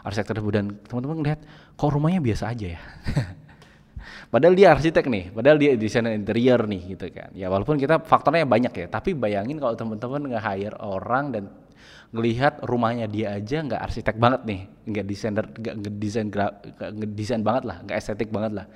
Arsitek 0.00 0.32
tersebut. 0.32 0.52
Dan 0.56 0.66
teman-teman 0.88 1.20
lihat 1.20 1.44
kok 1.76 1.92
rumahnya 1.92 2.24
biasa 2.24 2.56
aja 2.56 2.80
ya? 2.80 2.80
Padahal 4.32 4.56
dia 4.56 4.72
arsitek 4.72 5.04
nih. 5.04 5.24
Padahal 5.36 5.60
dia 5.60 5.76
desainer 5.76 6.16
interior 6.16 6.64
nih 6.64 6.96
gitu 6.96 7.12
kan. 7.12 7.28
Ya 7.36 7.52
walaupun 7.52 7.76
kita 7.76 8.00
faktornya 8.00 8.48
banyak 8.48 8.72
ya. 8.72 8.86
Tapi 8.88 9.12
bayangin 9.12 9.60
kalau 9.60 9.76
teman-teman 9.76 10.32
nge-hire 10.32 10.80
orang 10.80 11.24
dan 11.36 11.44
ngelihat 12.14 12.64
rumahnya 12.64 13.10
dia 13.10 13.36
aja 13.36 13.60
nggak 13.60 13.80
arsitek 13.84 14.16
banget 14.16 14.48
nih. 14.48 14.60
Nggak 14.88 15.04
desainer 15.04 15.44
nggak 15.52 15.94
desain 16.00 16.26
nggak 16.32 17.12
desain 17.12 17.42
banget 17.44 17.64
lah. 17.68 17.76
Nggak 17.84 17.96
estetik 18.00 18.32
banget 18.32 18.64
lah. 18.64 18.66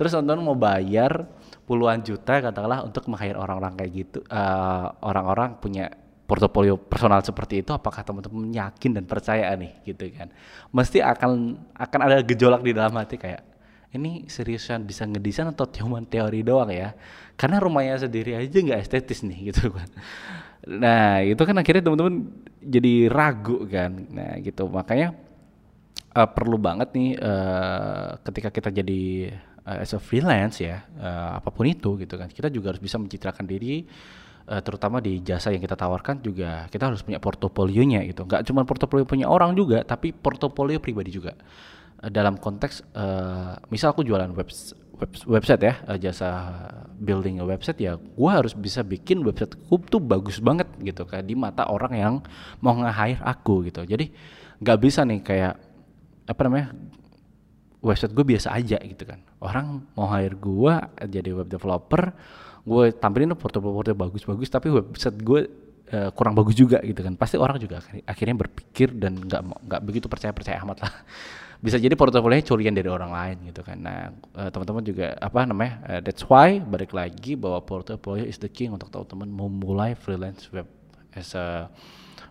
Terus 0.00 0.16
teman-teman 0.16 0.42
mau 0.44 0.56
bayar 0.56 1.28
puluhan 1.66 2.00
juta 2.06 2.38
katakanlah 2.38 2.86
untuk 2.86 3.10
meng 3.10 3.18
orang-orang 3.34 3.74
kayak 3.74 3.92
gitu 3.92 4.18
uh, 4.30 4.94
orang-orang 5.02 5.58
punya 5.58 5.90
portofolio 6.26 6.74
personal 6.74 7.22
seperti 7.22 7.62
itu 7.62 7.70
apakah 7.70 8.02
teman-teman 8.02 8.50
yakin 8.50 8.98
dan 8.98 9.04
percaya 9.06 9.54
nih 9.54 9.72
gitu 9.86 10.10
kan? 10.10 10.28
Mesti 10.74 10.98
akan 11.00 11.54
akan 11.74 12.00
ada 12.02 12.18
gejolak 12.26 12.66
di 12.66 12.74
dalam 12.74 12.94
hati 12.98 13.14
kayak 13.18 13.46
ini 13.94 14.26
seriusan 14.26 14.84
bisa 14.84 15.06
ngedesain 15.06 15.46
atau 15.48 15.70
cuma 15.70 16.02
teori 16.02 16.42
doang 16.42 16.68
ya? 16.74 16.92
Karena 17.38 17.62
rumahnya 17.62 18.02
sendiri 18.02 18.34
aja 18.34 18.58
nggak 18.58 18.80
estetis 18.82 19.22
nih 19.22 19.54
gitu 19.54 19.70
kan. 19.70 19.88
Nah 20.66 21.22
itu 21.22 21.38
kan 21.38 21.54
akhirnya 21.54 21.82
teman-teman 21.86 22.26
jadi 22.58 23.06
ragu 23.06 23.62
kan. 23.70 23.94
Nah 24.10 24.42
gitu. 24.42 24.66
Makanya 24.66 25.14
uh, 26.16 26.28
perlu 26.32 26.56
banget 26.56 26.96
nih 26.96 27.20
uh, 27.20 28.16
ketika 28.24 28.48
kita 28.48 28.72
jadi 28.72 29.36
uh, 29.68 29.84
as 29.84 29.92
a 29.92 30.00
freelance 30.00 30.64
ya 30.64 30.80
uh, 30.96 31.36
apa 31.36 31.52
pun 31.52 31.68
itu 31.68 32.00
gitu 32.00 32.16
kan 32.16 32.32
kita 32.32 32.48
juga 32.48 32.72
harus 32.72 32.80
bisa 32.80 32.96
mencitrakan 32.96 33.44
diri 33.44 33.84
uh, 34.48 34.62
terutama 34.62 35.02
di 35.02 35.20
jasa 35.20 35.52
yang 35.52 35.60
kita 35.60 35.76
tawarkan 35.76 36.22
juga 36.24 36.70
kita 36.70 36.88
harus 36.88 37.02
punya 37.02 37.18
portofolionya 37.18 38.06
gitu. 38.08 38.24
Nggak 38.24 38.46
cuma 38.48 38.62
portofolio 38.62 39.04
punya 39.04 39.26
orang 39.28 39.52
juga 39.52 39.82
tapi 39.82 40.14
portofolio 40.14 40.78
pribadi 40.78 41.10
juga. 41.12 41.34
Uh, 42.00 42.10
dalam 42.10 42.38
konteks 42.38 42.86
uh, 42.94 43.58
misal 43.68 43.92
aku 43.92 44.06
jualan 44.06 44.30
web 44.32 44.48
web, 44.96 45.10
website 45.28 45.62
ya 45.64 45.74
jasa 46.00 46.28
building 46.96 47.40
website 47.44 47.80
ya 47.80 48.00
gue 48.00 48.30
harus 48.32 48.56
bisa 48.56 48.80
bikin 48.80 49.20
website 49.20 49.56
gue 49.56 49.78
tuh 49.88 50.00
bagus 50.00 50.40
banget 50.40 50.68
gitu 50.80 51.04
kan 51.04 51.20
di 51.20 51.36
mata 51.36 51.68
orang 51.68 51.92
yang 51.92 52.14
mau 52.64 52.72
nge-hire 52.76 53.20
aku 53.20 53.68
gitu 53.68 53.84
jadi 53.84 54.08
nggak 54.56 54.78
bisa 54.80 55.04
nih 55.04 55.20
kayak 55.20 55.65
apa 56.26 56.40
namanya 56.46 56.74
website 57.80 58.12
gue 58.12 58.26
biasa 58.26 58.50
aja 58.50 58.78
gitu 58.82 59.06
kan 59.06 59.22
orang 59.38 59.86
mau 59.94 60.10
hire 60.10 60.34
gue 60.34 60.74
jadi 61.06 61.30
web 61.32 61.48
developer 61.48 62.10
gue 62.66 62.84
tampilin 62.98 63.30
foto-foto 63.38 63.94
bagus-bagus 63.94 64.50
tapi 64.50 64.74
website 64.74 65.18
gue 65.22 65.40
uh, 65.94 66.10
kurang 66.10 66.34
bagus 66.34 66.58
juga 66.58 66.82
gitu 66.82 66.98
kan 66.98 67.14
pasti 67.14 67.38
orang 67.38 67.62
juga 67.62 67.78
akhirnya 68.06 68.34
berpikir 68.42 68.90
dan 68.98 69.22
nggak 69.22 69.42
nggak 69.70 69.80
begitu 69.86 70.06
percaya 70.10 70.34
percaya 70.34 70.58
amat 70.66 70.82
lah 70.82 70.92
bisa 71.64 71.80
jadi 71.80 71.96
portofolionya 71.96 72.44
curian 72.44 72.74
dari 72.76 72.86
orang 72.86 73.12
lain 73.12 73.36
gitu 73.48 73.64
kan. 73.64 73.80
Nah, 73.80 74.12
uh, 74.36 74.52
teman-teman 74.52 74.84
juga 74.84 75.16
apa 75.16 75.48
namanya? 75.48 75.80
Uh, 75.88 76.00
that's 76.04 76.20
why 76.28 76.60
balik 76.60 76.92
lagi 76.92 77.32
bahwa 77.32 77.64
portofolio 77.64 78.28
is 78.28 78.36
the 78.36 78.50
king 78.50 78.76
untuk 78.76 78.92
teman-teman 78.92 79.28
memulai 79.32 79.96
freelance 79.96 80.52
web 80.52 80.68
as 81.16 81.32
a 81.32 81.72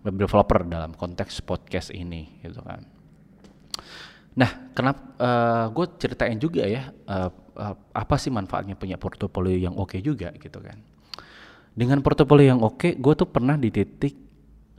web 0.05 0.13
developer 0.13 0.61
dalam 0.61 0.93
konteks 0.93 1.41
podcast 1.41 1.89
ini 1.89 2.37
gitu 2.45 2.61
kan. 2.61 2.85
Nah, 4.35 4.71
kenapa 4.75 5.01
uh, 5.15 5.25
eh, 5.25 5.65
gue 5.71 5.85
ceritain 5.95 6.35
juga 6.35 6.67
ya 6.67 6.91
uh, 7.07 7.31
uh, 7.55 7.75
apa 7.95 8.15
sih 8.19 8.31
manfaatnya 8.31 8.75
punya 8.75 8.99
portofolio 8.99 9.55
yang 9.55 9.75
oke 9.79 9.95
okay 9.95 9.99
juga 10.03 10.35
gitu 10.35 10.59
kan. 10.59 10.75
Dengan 11.75 11.99
portofolio 11.99 12.55
yang 12.55 12.61
oke, 12.63 12.79
okay, 12.79 12.91
gue 12.95 13.13
tuh 13.15 13.27
pernah 13.27 13.59
di 13.59 13.67
titik 13.67 14.15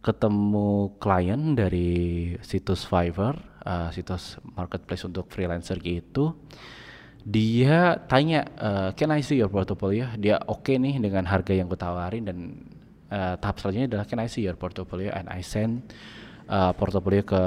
ketemu 0.00 0.96
klien 1.02 1.52
dari 1.52 2.32
situs 2.40 2.88
Fiverr, 2.88 3.36
uh, 3.64 3.90
situs 3.92 4.40
marketplace 4.56 5.04
untuk 5.04 5.28
freelancer 5.28 5.76
gitu. 5.82 6.36
Dia 7.26 7.98
tanya, 8.06 8.46
uh, 8.60 8.88
"Can 8.94 9.10
I 9.10 9.20
see 9.20 9.42
your 9.42 9.50
portfolio?" 9.50 10.06
Dia 10.14 10.38
oke 10.46 10.62
okay 10.62 10.76
nih 10.78 11.02
dengan 11.02 11.26
harga 11.26 11.52
yang 11.52 11.66
gue 11.66 11.80
tawarin 11.80 12.22
dan 12.22 12.38
uh, 13.10 13.34
tahap 13.40 13.58
selanjutnya 13.58 13.98
adalah 13.98 14.06
"Can 14.06 14.22
I 14.22 14.30
see 14.30 14.46
your 14.46 14.54
portfolio?" 14.54 15.10
and 15.10 15.26
I 15.26 15.42
send 15.42 15.90
uh, 16.46 16.72
portfolio 16.72 17.26
ke 17.26 17.42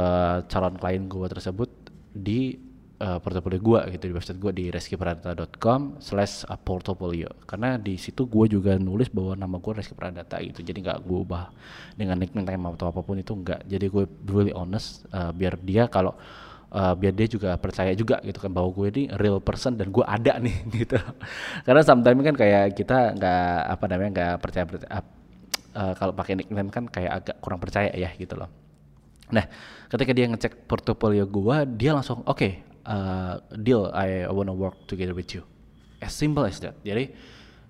calon 0.51 0.75
klien 0.75 1.08
gue 1.08 1.28
tersebut 1.32 1.70
di 2.13 2.70
uh, 3.00 3.18
portofolio 3.24 3.60
gue 3.60 3.80
gitu 3.96 4.04
di 4.12 4.13
website 4.13 4.39
gue 4.39 4.51
di 4.51 4.66
reskipradata.com 4.70 6.04
slash 6.04 6.46
portfolio 6.62 7.32
karena 7.48 7.80
di 7.80 7.96
situ 7.96 8.28
gue 8.28 8.46
juga 8.51 8.75
nulis 8.75 9.08
bahwa 9.10 9.34
nama 9.39 9.56
gue 9.58 9.72
Reski 9.80 9.96
Pradata 9.96 10.38
gitu. 10.44 10.62
Jadi 10.62 10.84
nggak 10.84 11.00
gue 11.04 11.18
ubah 11.24 11.50
dengan 11.96 12.20
nickname 12.20 12.75
atau 12.75 12.92
apa 12.92 13.01
pun 13.01 13.18
itu 13.18 13.34
nggak. 13.34 13.66
Jadi 13.66 13.86
gue 13.88 14.04
really 14.28 14.54
honest 14.54 15.08
uh, 15.16 15.32
biar 15.32 15.56
dia 15.63 15.88
kalau 15.88 16.13
uh, 16.75 16.94
biar 16.94 17.16
dia 17.16 17.28
juga 17.32 17.56
percaya 17.56 17.96
juga 17.96 18.20
gitu 18.22 18.38
kan 18.38 18.51
bahwa 18.51 18.70
gue 18.75 18.88
ini 18.92 19.04
real 19.16 19.39
person 19.39 19.80
dan 19.80 19.89
gue 19.89 20.04
ada 20.04 20.38
nih 20.38 20.58
gitu. 20.84 21.00
Karena 21.63 21.82
sometimes 21.82 22.22
kan 22.22 22.36
kayak 22.36 22.75
kita 22.75 23.16
nggak 23.16 23.54
apa 23.80 23.86
namanya 23.88 24.10
nggak 24.12 24.36
percaya, 24.44 24.66
percaya 24.68 25.01
uh, 25.74 25.94
kalau 25.96 26.13
pakai 26.13 26.34
nickname 26.36 26.70
kan 26.70 26.84
kayak 26.86 27.12
agak 27.24 27.36
kurang 27.39 27.60
percaya 27.63 27.89
ya 27.96 28.12
gitu 28.20 28.36
loh 28.36 28.68
nah 29.29 29.45
ketika 29.89 30.12
dia 30.13 30.25
ngecek 30.25 30.65
portofolio 30.65 31.25
gue 31.29 31.57
dia 31.77 31.93
langsung 31.93 32.25
oke 32.25 32.38
okay, 32.38 32.51
uh, 32.89 33.38
deal 33.62 33.89
I 33.93 34.25
wanna 34.29 34.53
work 34.53 34.89
together 34.89 35.13
with 35.13 35.31
you. 35.38 35.45
As 36.01 36.15
simple 36.15 36.48
as 36.48 36.57
that. 36.63 36.79
Jadi 36.81 37.13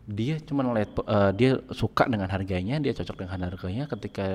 dia 0.10 0.42
cuma 0.42 0.66
lihat 0.74 0.96
uh, 1.06 1.30
dia 1.36 1.62
suka 1.70 2.10
dengan 2.10 2.30
harganya 2.32 2.80
dia 2.82 2.96
cocok 2.96 3.26
dengan 3.26 3.52
harganya. 3.52 3.84
Ketika 3.90 4.28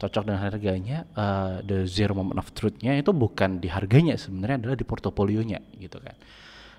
cocok 0.00 0.22
dengan 0.32 0.40
harganya 0.40 1.04
uh, 1.12 1.60
the 1.60 1.84
zero 1.84 2.16
moment 2.16 2.40
of 2.40 2.48
truthnya 2.56 2.96
itu 2.96 3.12
bukan 3.12 3.60
di 3.60 3.68
harganya 3.68 4.16
sebenarnya 4.16 4.64
adalah 4.64 4.76
di 4.78 4.86
portofolionya 4.88 5.60
gitu 5.76 6.00
kan. 6.00 6.16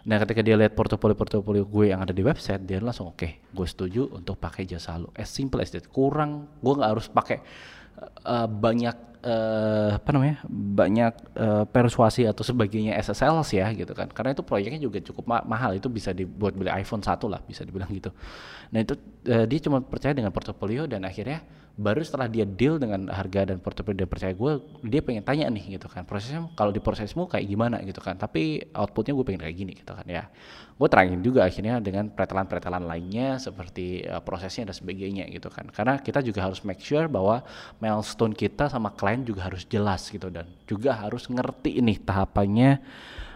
Nah 0.01 0.18
ketika 0.18 0.41
dia 0.41 0.58
lihat 0.58 0.74
portofolio-portofolio 0.74 1.62
gue 1.70 1.94
yang 1.94 2.01
ada 2.01 2.10
di 2.10 2.25
website 2.25 2.65
dia 2.65 2.82
langsung 2.82 3.13
oke 3.13 3.22
okay, 3.22 3.38
gue 3.53 3.68
setuju 3.70 4.10
untuk 4.10 4.41
pakai 4.41 4.65
jasa 4.65 4.98
lo 4.98 5.13
as 5.13 5.30
simple 5.30 5.62
as 5.62 5.70
that. 5.70 5.86
Kurang 5.86 6.50
gue 6.58 6.74
nggak 6.74 6.89
harus 6.98 7.06
pakai 7.13 7.46
uh, 8.25 8.50
banyak 8.50 9.11
uh, 9.22 9.98
apa 9.98 10.10
namanya 10.13 10.42
banyak 10.51 11.13
uh, 11.38 11.63
persuasi 11.70 12.25
atau 12.25 12.42
sebagainya 12.42 12.98
sales 13.13 13.50
ya 13.54 13.70
gitu 13.74 13.94
kan. 13.94 14.10
Karena 14.10 14.34
itu 14.34 14.44
proyeknya 14.46 14.82
juga 14.82 15.00
cukup 15.01 15.24
ma 15.30 15.38
mahal. 15.46 15.78
Itu 15.78 15.88
bisa 15.88 16.12
dibuat 16.12 16.58
beli 16.58 16.70
iPhone 16.74 17.06
satu 17.06 17.30
lah 17.30 17.42
bisa 17.46 17.62
dibilang 17.62 17.90
gitu. 17.94 18.10
Nah 18.74 18.80
itu 18.82 18.94
uh, 19.30 19.46
dia 19.46 19.60
cuma 19.62 19.82
percaya 19.82 20.13
dengan 20.18 20.34
portofolio 20.34 20.90
dan 20.90 21.06
akhirnya 21.06 21.46
baru 21.82 22.06
setelah 22.06 22.30
dia 22.30 22.46
deal 22.46 22.78
dengan 22.78 23.10
harga 23.10 23.50
dan 23.50 23.58
portofolio 23.58 24.06
dia 24.06 24.10
percaya 24.10 24.38
gue 24.38 24.62
dia 24.86 25.02
pengen 25.02 25.26
tanya 25.26 25.50
nih 25.50 25.82
gitu 25.82 25.90
kan. 25.90 26.06
Prosesnya 26.06 26.46
kalau 26.54 26.70
di 26.70 26.78
prosesmu 26.78 27.26
kayak 27.26 27.50
gimana 27.50 27.82
gitu 27.82 27.98
kan. 27.98 28.14
Tapi 28.22 28.70
outputnya 28.78 29.18
gue 29.18 29.26
pengen 29.26 29.42
kayak 29.42 29.58
gini 29.58 29.74
gitu 29.74 29.92
kan 29.98 30.06
ya. 30.06 30.30
Gue 30.78 30.88
terangin 30.88 31.26
juga 31.26 31.50
akhirnya 31.50 31.82
dengan 31.82 32.14
pretelan-pretelan 32.14 32.86
lainnya 32.86 33.42
seperti 33.42 34.06
uh, 34.06 34.22
prosesnya 34.22 34.70
dan 34.70 34.78
sebagainya 34.78 35.26
gitu 35.34 35.50
kan. 35.50 35.66
Karena 35.74 35.98
kita 35.98 36.22
juga 36.22 36.46
harus 36.46 36.62
make 36.62 36.86
sure 36.86 37.10
bahwa 37.10 37.42
milestone 37.82 38.38
kita 38.38 38.70
sama 38.70 38.94
klien 38.94 39.26
juga 39.26 39.50
harus 39.50 39.66
jelas 39.66 40.06
gitu. 40.14 40.30
Dan 40.30 40.46
juga 40.70 40.94
harus 40.94 41.26
ngerti 41.26 41.82
ini 41.82 41.98
tahapannya 41.98 42.78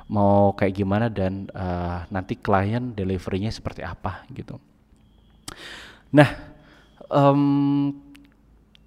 mau 0.05 0.53
kayak 0.53 0.73
gimana 0.77 1.09
dan 1.09 1.49
uh, 1.57 2.05
nanti 2.13 2.37
klien 2.37 2.93
deliverynya 2.93 3.49
seperti 3.49 3.81
apa 3.81 4.21
gitu. 4.29 4.61
Nah 6.13 6.29
um, 7.09 8.04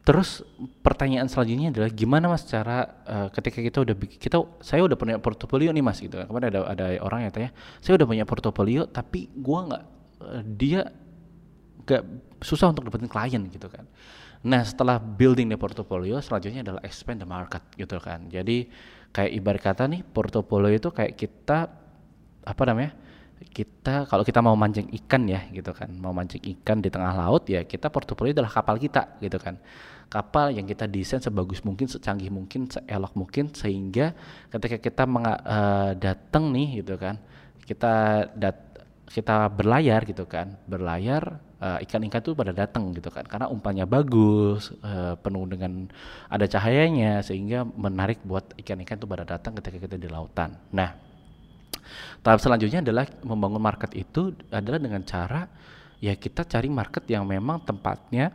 Terus 0.08 0.40
pertanyaan 0.80 1.28
selanjutnya 1.28 1.68
adalah 1.68 1.92
gimana 1.92 2.32
mas 2.32 2.48
cara 2.48 3.04
uh, 3.04 3.28
ketika 3.28 3.60
kita 3.60 3.84
udah 3.84 3.92
kita 3.92 4.40
saya 4.64 4.80
udah 4.88 4.96
punya 4.96 5.20
portofolio 5.20 5.68
nih 5.68 5.84
mas 5.84 6.00
gitu 6.00 6.16
kan 6.16 6.24
kemarin 6.24 6.48
ada 6.48 6.60
ada 6.64 6.96
orang 7.04 7.28
yang 7.28 7.32
tanya 7.36 7.50
saya 7.84 8.00
udah 8.00 8.08
punya 8.08 8.24
portofolio 8.24 8.88
tapi 8.88 9.28
gua 9.36 9.68
nggak 9.68 9.84
uh, 10.24 10.42
dia 10.48 10.88
gak 11.84 12.08
susah 12.40 12.72
untuk 12.72 12.88
dapetin 12.88 13.04
klien 13.04 13.42
gitu 13.52 13.68
kan. 13.68 13.84
Nah 14.48 14.64
setelah 14.64 14.96
building 14.96 15.52
the 15.52 15.60
portfolio 15.60 16.24
selanjutnya 16.24 16.64
adalah 16.64 16.80
expand 16.88 17.20
the 17.20 17.28
market 17.28 17.60
gitu 17.76 18.00
kan. 18.00 18.32
Jadi 18.32 18.64
kayak 19.12 19.32
ibarat 19.36 19.60
kata 19.60 19.92
nih 19.92 20.08
portofolio 20.08 20.72
itu 20.72 20.88
kayak 20.88 21.20
kita 21.20 21.68
apa 22.48 22.62
namanya? 22.64 22.96
Kita 23.52 24.10
kalau 24.10 24.26
kita 24.26 24.42
mau 24.42 24.58
mancing 24.58 24.90
ikan 25.04 25.26
ya 25.30 25.46
gitu 25.54 25.70
kan. 25.70 25.90
Mau 25.94 26.10
mancing 26.10 26.42
ikan 26.58 26.82
di 26.82 26.90
tengah 26.90 27.14
laut 27.14 27.46
ya 27.46 27.62
kita 27.62 27.88
portofolio 27.88 28.34
adalah 28.34 28.50
kapal 28.50 28.76
kita 28.76 29.18
gitu 29.22 29.38
kan. 29.38 29.58
Kapal 30.08 30.56
yang 30.56 30.64
kita 30.64 30.88
desain 30.88 31.20
sebagus 31.20 31.60
mungkin, 31.60 31.84
secanggih 31.84 32.32
mungkin, 32.32 32.64
seelok 32.64 33.12
mungkin 33.12 33.52
sehingga 33.52 34.16
ketika 34.48 34.80
kita 34.80 35.04
uh, 35.04 35.92
datang 36.00 36.48
nih 36.48 36.80
gitu 36.80 36.96
kan, 36.96 37.20
kita 37.68 38.24
dat 38.32 38.56
kita 39.04 39.52
berlayar 39.52 40.08
gitu 40.08 40.24
kan, 40.24 40.56
berlayar 40.64 41.40
uh, 41.60 41.76
ikan-ikan 41.84 42.24
tuh 42.24 42.32
pada 42.32 42.56
datang 42.56 42.88
gitu 42.96 43.12
kan, 43.12 43.28
karena 43.28 43.52
umpannya 43.52 43.84
bagus, 43.84 44.72
uh, 44.80 45.12
penuh 45.20 45.44
dengan 45.44 45.92
ada 46.32 46.48
cahayanya 46.48 47.20
sehingga 47.20 47.68
menarik 47.68 48.24
buat 48.24 48.56
ikan-ikan 48.64 48.96
tuh 48.96 49.12
pada 49.12 49.28
datang 49.28 49.60
ketika 49.60 49.76
kita 49.76 50.00
di 50.00 50.08
lautan. 50.08 50.56
Nah, 50.72 50.96
tahap 52.22 52.38
selanjutnya 52.42 52.80
adalah 52.84 53.06
membangun 53.22 53.62
market 53.62 53.92
itu 53.94 54.34
adalah 54.50 54.78
dengan 54.78 55.02
cara 55.04 55.48
ya 55.98 56.14
kita 56.14 56.46
cari 56.46 56.70
market 56.70 57.04
yang 57.10 57.26
memang 57.26 57.62
tempatnya 57.66 58.30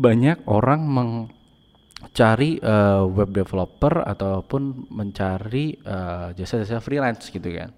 banyak 0.00 0.48
orang 0.48 0.80
mencari 0.88 2.56
uh, 2.64 3.04
web 3.04 3.30
developer 3.36 4.00
ataupun 4.00 4.88
mencari 4.88 5.76
uh, 5.84 6.32
jasa-jasa 6.32 6.80
freelance 6.80 7.28
gitu 7.28 7.52
kan. 7.52 7.76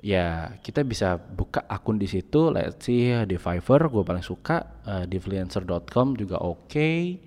Ya 0.00 0.56
kita 0.64 0.80
bisa 0.82 1.20
buka 1.20 1.62
akun 1.68 2.00
di 2.00 2.08
situ, 2.08 2.48
let's 2.50 2.88
see 2.88 3.12
di 3.28 3.36
Fiverr 3.36 3.92
gue 3.92 4.02
paling 4.02 4.24
suka, 4.24 4.80
uh, 4.88 5.04
di 5.04 5.20
freelancer.com 5.20 6.16
juga 6.16 6.40
oke, 6.40 6.66
okay. 6.66 7.20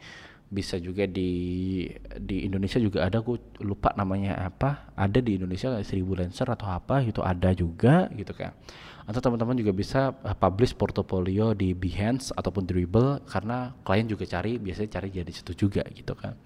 Bisa 0.54 0.78
juga 0.78 1.10
di 1.10 1.84
di 2.22 2.46
Indonesia 2.46 2.78
juga 2.78 3.10
ada 3.10 3.26
gue 3.26 3.42
lupa 3.66 3.90
namanya 3.98 4.38
apa, 4.46 4.94
ada 4.94 5.18
di 5.18 5.42
Indonesia 5.42 5.74
seribu 5.82 6.14
lancer 6.14 6.46
atau 6.46 6.70
apa 6.70 7.02
itu 7.02 7.26
ada 7.26 7.50
juga 7.58 8.08
gitu 8.14 8.38
kan. 8.38 8.54
Atau 9.04 9.20
teman-teman 9.20 9.58
juga 9.60 9.74
bisa 9.76 10.14
uh, 10.14 10.38
publish 10.38 10.78
portofolio 10.78 11.52
di 11.52 11.76
Behance 11.76 12.32
ataupun 12.32 12.64
Dribble 12.64 13.26
karena 13.28 13.76
klien 13.84 14.08
juga 14.08 14.24
cari 14.30 14.62
biasanya 14.62 15.02
cari 15.02 15.10
jadi 15.12 15.32
situ 15.34 15.68
juga 15.68 15.84
gitu 15.92 16.14
kan. 16.16 16.38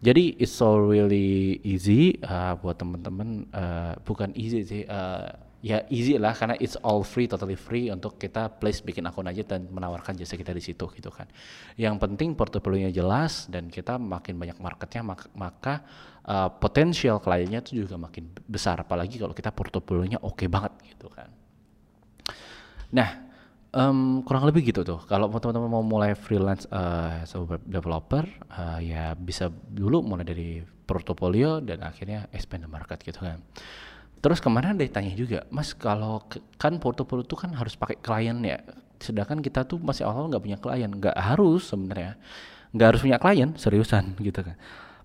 Jadi 0.00 0.40
it's 0.40 0.56
so 0.56 0.80
really 0.80 1.60
easy 1.60 2.16
uh, 2.24 2.56
buat 2.56 2.80
teman-teman 2.80 3.44
uh, 3.52 4.00
bukan 4.02 4.32
easy 4.32 4.64
sih 4.64 4.82
uh, 4.88 5.28
ya 5.60 5.84
easy 5.92 6.16
lah 6.16 6.32
karena 6.32 6.56
it's 6.56 6.80
all 6.80 7.04
free 7.04 7.28
totally 7.28 7.56
free 7.56 7.92
untuk 7.92 8.16
kita 8.16 8.48
place 8.60 8.80
bikin 8.80 9.04
akun 9.04 9.28
aja 9.28 9.44
dan 9.44 9.68
menawarkan 9.68 10.16
jasa 10.16 10.40
kita 10.40 10.56
di 10.56 10.64
situ 10.64 10.88
gitu 10.96 11.12
kan 11.12 11.28
yang 11.76 12.00
penting 12.00 12.32
portofolionya 12.32 12.88
jelas 12.88 13.44
dan 13.52 13.68
kita 13.68 14.00
makin 14.00 14.40
banyak 14.40 14.56
marketnya 14.56 15.04
maka, 15.04 15.28
maka 15.36 15.74
uh, 16.24 16.48
potensial 16.48 17.20
kliennya 17.20 17.60
itu 17.60 17.84
juga 17.84 18.00
makin 18.00 18.32
besar 18.48 18.80
apalagi 18.80 19.20
kalau 19.20 19.36
kita 19.36 19.52
portofolionya 19.52 20.24
oke 20.24 20.40
okay 20.40 20.48
banget 20.48 20.72
gitu 20.96 21.12
kan 21.12 21.28
Nah, 22.90 23.08
um, 23.70 24.22
kurang 24.26 24.46
lebih 24.46 24.70
gitu 24.70 24.82
tuh. 24.82 25.00
Kalau 25.06 25.30
teman-teman 25.30 25.70
mau 25.70 25.84
mulai 25.86 26.18
freelance 26.18 26.66
uh, 26.70 27.22
sebagai 27.22 27.62
developer, 27.66 28.26
uh, 28.50 28.78
ya 28.82 29.14
bisa 29.14 29.50
dulu 29.50 30.02
mulai 30.02 30.26
dari 30.26 30.62
portofolio 30.62 31.62
dan 31.62 31.86
akhirnya 31.86 32.26
expand 32.34 32.66
the 32.66 32.70
market 32.70 32.98
gitu 33.06 33.22
kan. 33.22 33.38
Terus 34.20 34.38
kemarin 34.44 34.76
ada 34.76 34.84
tanya 34.84 35.16
juga, 35.16 35.48
Mas 35.48 35.72
kalau 35.72 36.20
kan 36.60 36.76
portofolio 36.76 37.24
itu 37.24 37.36
kan 37.40 37.56
harus 37.56 37.72
pakai 37.72 37.96
klien 38.04 38.36
ya, 38.44 38.60
sedangkan 39.00 39.40
kita 39.40 39.64
tuh 39.64 39.80
masih 39.80 40.04
awal 40.04 40.28
nggak 40.28 40.44
punya 40.44 40.58
klien, 40.60 40.92
nggak 40.92 41.16
harus 41.16 41.72
sebenarnya, 41.72 42.20
nggak 42.76 42.86
harus 42.92 43.00
punya 43.00 43.16
klien 43.16 43.56
seriusan 43.56 44.12
gitu 44.28 44.44
kan. 44.44 44.60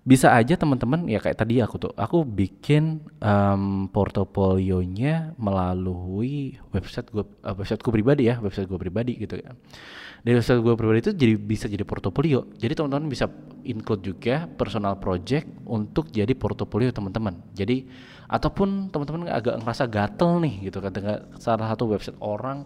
Bisa 0.06 0.38
aja 0.38 0.54
teman-teman 0.54 1.10
ya 1.10 1.17
kayak 1.17 1.34
tadi 1.41 1.58
aku 1.65 1.82
tuh 1.82 1.91
aku 1.97 2.21
bikin 2.28 3.01
um, 3.25 3.89
portofolionya 3.89 5.34
melalui 5.34 6.62
website 6.69 7.10
gue 7.10 7.25
uh, 7.25 7.56
websiteku 7.58 7.89
pribadi 7.89 8.30
ya 8.30 8.38
website 8.38 8.69
gue 8.69 8.78
pribadi 8.78 9.17
gitu 9.17 9.41
ya. 9.41 9.49
Dari 10.21 10.38
website 10.38 10.62
gue 10.62 10.75
pribadi 10.78 11.10
itu 11.10 11.12
jadi 11.17 11.34
bisa 11.41 11.65
jadi 11.65 11.82
portofolio. 11.82 12.45
Jadi 12.54 12.78
teman-teman 12.78 13.10
bisa 13.10 13.25
include 13.65 14.06
juga 14.06 14.45
personal 14.45 15.01
project 15.01 15.49
untuk 15.65 16.13
jadi 16.13 16.38
portofolio 16.38 16.93
teman-teman. 16.93 17.41
Jadi 17.58 17.89
ataupun 18.25 18.89
teman-teman 18.89 19.29
agak 19.29 19.61
ngerasa 19.61 19.85
gatel 19.85 20.41
nih 20.41 20.69
gitu 20.69 20.81
kan 20.81 20.89
dengan 20.89 21.29
salah 21.38 21.69
satu 21.69 21.85
website 21.93 22.17
orang 22.17 22.65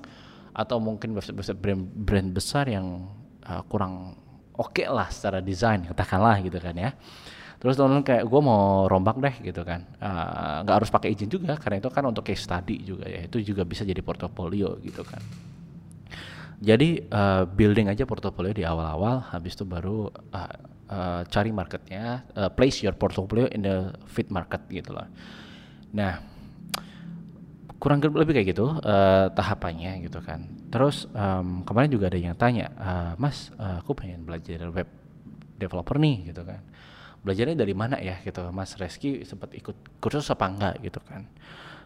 atau 0.55 0.79
mungkin 0.79 1.15
website-website 1.15 1.59
brand 1.59 1.83
brand 1.83 2.29
besar 2.31 2.65
yang 2.67 3.11
uh, 3.43 3.61
kurang 3.67 4.15
oke 4.55 4.75
okay 4.75 4.87
lah 4.87 5.11
secara 5.11 5.43
desain 5.43 5.83
katakanlah 5.83 6.39
gitu 6.43 6.59
kan 6.59 6.75
ya. 6.75 6.91
Terus 7.59 7.75
teman-teman 7.75 8.07
kayak 8.07 8.23
gue 8.23 8.41
mau 8.41 8.87
rombak 8.87 9.19
deh 9.19 9.35
gitu 9.51 9.67
kan. 9.67 9.83
Ah, 9.99 10.63
nggak 10.63 10.75
uh, 10.75 10.77
harus 10.79 10.87
pakai 10.87 11.11
izin 11.11 11.27
juga 11.27 11.59
karena 11.59 11.83
itu 11.83 11.91
kan 11.91 12.07
untuk 12.07 12.23
case 12.23 12.47
study 12.47 12.79
juga 12.87 13.03
ya 13.03 13.27
itu 13.27 13.43
juga 13.43 13.67
bisa 13.67 13.83
jadi 13.83 13.99
portofolio 13.99 14.79
gitu 14.79 15.03
kan. 15.03 15.19
Jadi 16.59 17.03
uh, 17.11 17.43
building 17.43 17.91
aja 17.91 18.07
portofolio 18.07 18.55
di 18.55 18.63
awal-awal 18.63 19.27
habis 19.31 19.59
itu 19.59 19.67
baru 19.67 20.07
uh, 20.07 20.55
uh, 20.87 21.21
cari 21.27 21.51
marketnya 21.51 22.23
uh, 22.35 22.47
place 22.51 22.83
your 22.83 22.95
portfolio 22.95 23.47
in 23.51 23.63
the 23.63 23.91
fit 24.07 24.27
market 24.31 24.63
gitu 24.71 24.91
loh 24.95 25.07
nah 25.89 26.21
kurang 27.79 28.03
lebih 28.03 28.35
kayak 28.35 28.47
gitu 28.53 28.75
uh, 28.75 29.31
tahapannya 29.31 30.03
gitu 30.03 30.19
kan. 30.19 30.43
Terus 30.69 31.07
um, 31.15 31.63
kemarin 31.63 31.89
juga 31.89 32.11
ada 32.11 32.19
yang 32.19 32.35
tanya, 32.35 32.69
uh, 32.75 33.13
Mas, 33.15 33.49
uh, 33.55 33.79
aku 33.79 33.95
pengen 33.95 34.27
belajar 34.27 34.67
web 34.69 34.85
developer 35.55 35.95
nih 35.95 36.29
gitu 36.29 36.43
kan. 36.43 36.59
Belajarnya 37.23 37.55
dari 37.55 37.73
mana 37.73 37.95
ya 38.03 38.19
gitu, 38.21 38.51
Mas 38.51 38.75
Reski 38.75 39.23
sempat 39.23 39.55
ikut 39.55 39.75
kursus 40.03 40.27
apa 40.27 40.45
enggak 40.51 40.75
gitu 40.83 40.99
kan. 41.07 41.23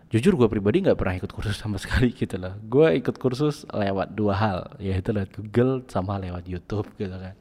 Jujur 0.10 0.38
gue 0.38 0.50
pribadi 0.50 0.82
nggak 0.82 0.98
pernah 0.98 1.16
ikut 1.18 1.30
kursus 1.30 1.62
sama 1.62 1.78
sekali 1.84 2.10
gitu 2.10 2.42
loh. 2.42 2.58
Gue 2.66 2.98
ikut 2.98 3.16
kursus 3.22 3.64
lewat 3.70 4.18
dua 4.18 4.34
hal, 4.34 4.60
yaitu 4.82 5.14
lewat 5.14 5.30
Google 5.38 5.86
sama 5.94 6.18
lewat 6.18 6.50
YouTube 6.50 6.90
gitu 6.98 7.14
kan 7.14 7.38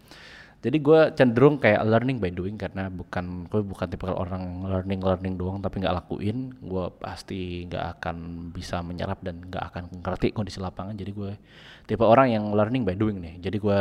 jadi 0.63 0.79
gue 0.79 1.01
cenderung 1.19 1.59
kayak 1.59 1.83
learning 1.83 2.23
by 2.23 2.31
doing 2.31 2.55
karena 2.55 2.87
bukan 2.87 3.51
gue 3.51 3.67
bukan 3.67 3.87
tipe 3.91 4.07
orang 4.07 4.63
learning 4.63 5.03
learning 5.03 5.35
doang 5.35 5.59
tapi 5.59 5.83
nggak 5.83 5.91
lakuin 5.91 6.55
gue 6.63 6.87
pasti 7.03 7.67
nggak 7.67 7.99
akan 7.99 8.17
bisa 8.55 8.79
menyerap 8.79 9.19
dan 9.27 9.43
nggak 9.43 9.65
akan 9.75 9.91
ngerti 10.07 10.31
kondisi 10.31 10.63
lapangan. 10.63 10.95
Jadi 10.95 11.11
gue 11.11 11.35
tipe 11.91 12.07
orang 12.07 12.31
yang 12.31 12.55
learning 12.55 12.87
by 12.87 12.95
doing 12.95 13.19
nih. 13.19 13.43
Jadi 13.43 13.59
gue 13.59 13.81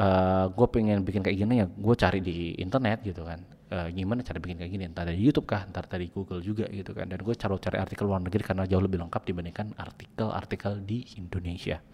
uh, 0.00 0.44
gue 0.48 0.66
pengen 0.72 1.04
bikin 1.04 1.20
kayak 1.20 1.36
gini 1.36 1.60
ya 1.60 1.68
gue 1.68 1.94
cari 2.00 2.24
di 2.24 2.56
internet 2.56 3.04
gitu 3.04 3.28
kan. 3.28 3.44
Uh, 3.68 3.88
gimana 3.92 4.24
cara 4.24 4.40
bikin 4.40 4.64
kayak 4.64 4.72
gini? 4.72 4.88
Entar 4.88 5.04
dari 5.04 5.20
YouTube 5.20 5.44
kah 5.44 5.68
entar 5.68 5.84
dari 5.84 6.08
Google 6.08 6.40
juga 6.40 6.72
gitu 6.72 6.96
kan. 6.96 7.04
Dan 7.04 7.20
gue 7.20 7.36
cari 7.36 7.52
cari 7.60 7.76
artikel 7.76 8.08
luar 8.08 8.24
negeri 8.24 8.40
karena 8.40 8.64
jauh 8.64 8.80
lebih 8.80 8.96
lengkap 8.96 9.28
dibandingkan 9.28 9.76
artikel-artikel 9.76 10.80
di 10.88 11.04
Indonesia. 11.20 11.84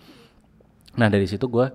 Nah 1.03 1.11
dari 1.11 1.27
situ 1.27 1.51
gue 1.51 1.67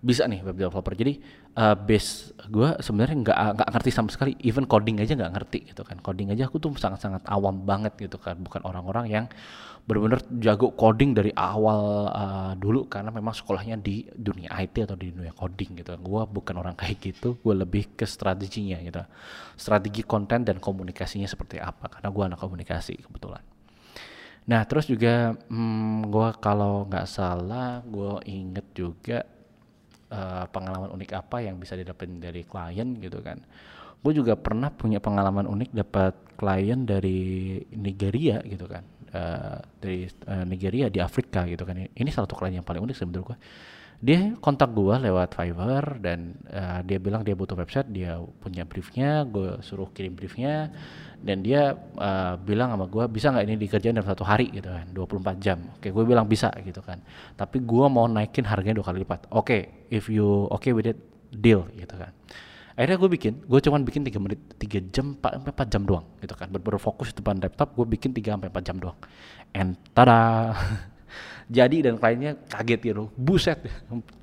bisa 0.00 0.24
nih 0.24 0.40
web 0.40 0.56
developer. 0.56 0.96
Jadi 0.96 1.20
uh, 1.60 1.76
base 1.76 2.32
gue 2.48 2.68
sebenarnya 2.80 3.16
nggak 3.20 3.36
nggak 3.60 3.68
ngerti 3.76 3.90
sama 3.92 4.08
sekali. 4.08 4.32
Even 4.40 4.64
coding 4.64 4.96
aja 4.96 5.12
nggak 5.12 5.32
ngerti 5.36 5.58
gitu 5.72 5.84
kan. 5.84 6.00
Coding 6.00 6.32
aja 6.32 6.48
aku 6.48 6.56
tuh 6.56 6.72
sangat 6.80 7.04
sangat 7.04 7.22
awam 7.28 7.68
banget 7.68 7.92
gitu 8.00 8.16
kan. 8.16 8.40
Bukan 8.40 8.64
orang-orang 8.64 9.12
yang 9.12 9.26
benar-benar 9.84 10.20
jago 10.40 10.72
coding 10.72 11.12
dari 11.12 11.32
awal 11.36 12.08
uh, 12.08 12.52
dulu. 12.56 12.88
Karena 12.88 13.12
memang 13.12 13.36
sekolahnya 13.36 13.76
di 13.76 14.08
dunia 14.08 14.48
IT 14.56 14.88
atau 14.88 14.96
di 14.96 15.12
dunia 15.12 15.36
coding 15.36 15.84
gitu. 15.84 15.92
Gue 16.00 16.22
bukan 16.24 16.56
orang 16.56 16.72
kayak 16.80 16.96
gitu. 17.04 17.36
Gue 17.36 17.52
lebih 17.52 17.92
ke 17.92 18.08
strateginya 18.08 18.80
gitu. 18.80 19.04
Strategi 19.60 20.00
konten 20.00 20.48
dan 20.48 20.56
komunikasinya 20.56 21.28
seperti 21.28 21.60
apa. 21.60 21.92
Karena 21.92 22.08
gue 22.08 22.24
anak 22.24 22.40
komunikasi 22.40 22.96
kebetulan. 23.04 23.44
Nah 24.48 24.64
terus 24.64 24.88
juga 24.88 25.36
hmm, 25.36 26.08
gue 26.08 26.28
kalau 26.40 26.88
nggak 26.88 27.04
salah 27.04 27.84
gue 27.84 28.16
inget 28.24 28.64
juga 28.72 29.39
uh, 30.10 30.44
pengalaman 30.50 30.90
unik 30.94 31.10
apa 31.16 31.42
yang 31.42 31.56
bisa 31.56 31.78
didapetin 31.78 32.20
dari 32.20 32.42
klien 32.44 32.98
gitu 32.98 33.22
kan. 33.24 33.40
Gue 34.00 34.12
juga 34.16 34.36
pernah 34.36 34.72
punya 34.72 34.98
pengalaman 34.98 35.46
unik 35.46 35.70
dapat 35.76 36.14
klien 36.36 36.84
dari 36.84 37.60
Nigeria 37.74 38.42
gitu 38.44 38.66
kan. 38.66 38.84
Uh, 39.10 39.58
dari 39.82 40.06
uh, 40.06 40.46
Nigeria 40.46 40.86
di 40.86 41.02
Afrika 41.02 41.42
gitu 41.46 41.66
kan. 41.66 41.74
Ini 41.78 42.10
salah 42.14 42.30
satu 42.30 42.38
klien 42.38 42.60
yang 42.60 42.66
paling 42.66 42.82
unik 42.84 42.94
sebenarnya 42.94 43.26
gue 43.26 43.38
dia 44.00 44.32
kontak 44.40 44.72
gue 44.72 44.96
lewat 44.96 45.36
Fiverr 45.36 46.00
dan 46.00 46.32
uh, 46.48 46.80
dia 46.80 46.96
bilang 46.96 47.20
dia 47.20 47.36
butuh 47.36 47.52
website 47.52 47.92
dia 47.92 48.16
punya 48.40 48.64
briefnya 48.64 49.28
gue 49.28 49.60
suruh 49.60 49.92
kirim 49.92 50.16
briefnya 50.16 50.72
dan 51.20 51.44
dia 51.44 51.76
uh, 52.00 52.40
bilang 52.40 52.72
sama 52.72 52.88
gue 52.88 53.04
bisa 53.12 53.28
nggak 53.28 53.44
ini 53.44 53.56
dikerjain 53.60 53.92
dalam 53.92 54.08
satu 54.08 54.24
hari? 54.24 54.48
Gitu 54.48 54.72
kan 54.72 54.88
24 54.96 55.36
jam. 55.36 55.58
Oke 55.76 55.92
gue 55.92 56.04
bilang 56.08 56.24
bisa 56.24 56.48
gitu 56.64 56.80
kan. 56.80 57.04
Tapi 57.36 57.60
gue 57.60 57.86
mau 57.92 58.08
naikin 58.08 58.48
harganya 58.48 58.80
dua 58.80 58.88
kali 58.88 59.04
lipat. 59.04 59.28
Oke 59.36 59.84
if 59.92 60.08
you 60.08 60.48
okay 60.48 60.72
with 60.72 60.88
it 60.88 60.96
deal 61.28 61.68
gitu 61.76 61.92
kan. 61.92 62.16
Akhirnya 62.72 62.96
gue 62.96 63.10
bikin 63.12 63.32
gue 63.44 63.60
cuman 63.60 63.84
bikin 63.84 64.00
tiga 64.08 64.16
menit 64.16 64.40
tiga 64.56 64.80
jam 64.88 65.12
empat 65.12 65.36
sampai 65.36 65.52
empat 65.52 65.68
jam 65.68 65.82
doang 65.84 66.06
gitu 66.24 66.32
kan. 66.32 66.48
Bener 66.48 66.80
fokus 66.80 67.12
di 67.12 67.20
depan 67.20 67.36
laptop 67.36 67.76
gue 67.76 67.84
bikin 67.84 68.16
tiga 68.16 68.32
sampai 68.32 68.48
empat 68.48 68.64
jam 68.64 68.76
doang. 68.80 68.96
And 69.52 69.76
tada 69.92 70.56
jadi 71.50 71.90
dan 71.90 71.98
kliennya 71.98 72.38
kaget 72.46 72.80
gitu. 72.94 73.10
Buset 73.18 73.58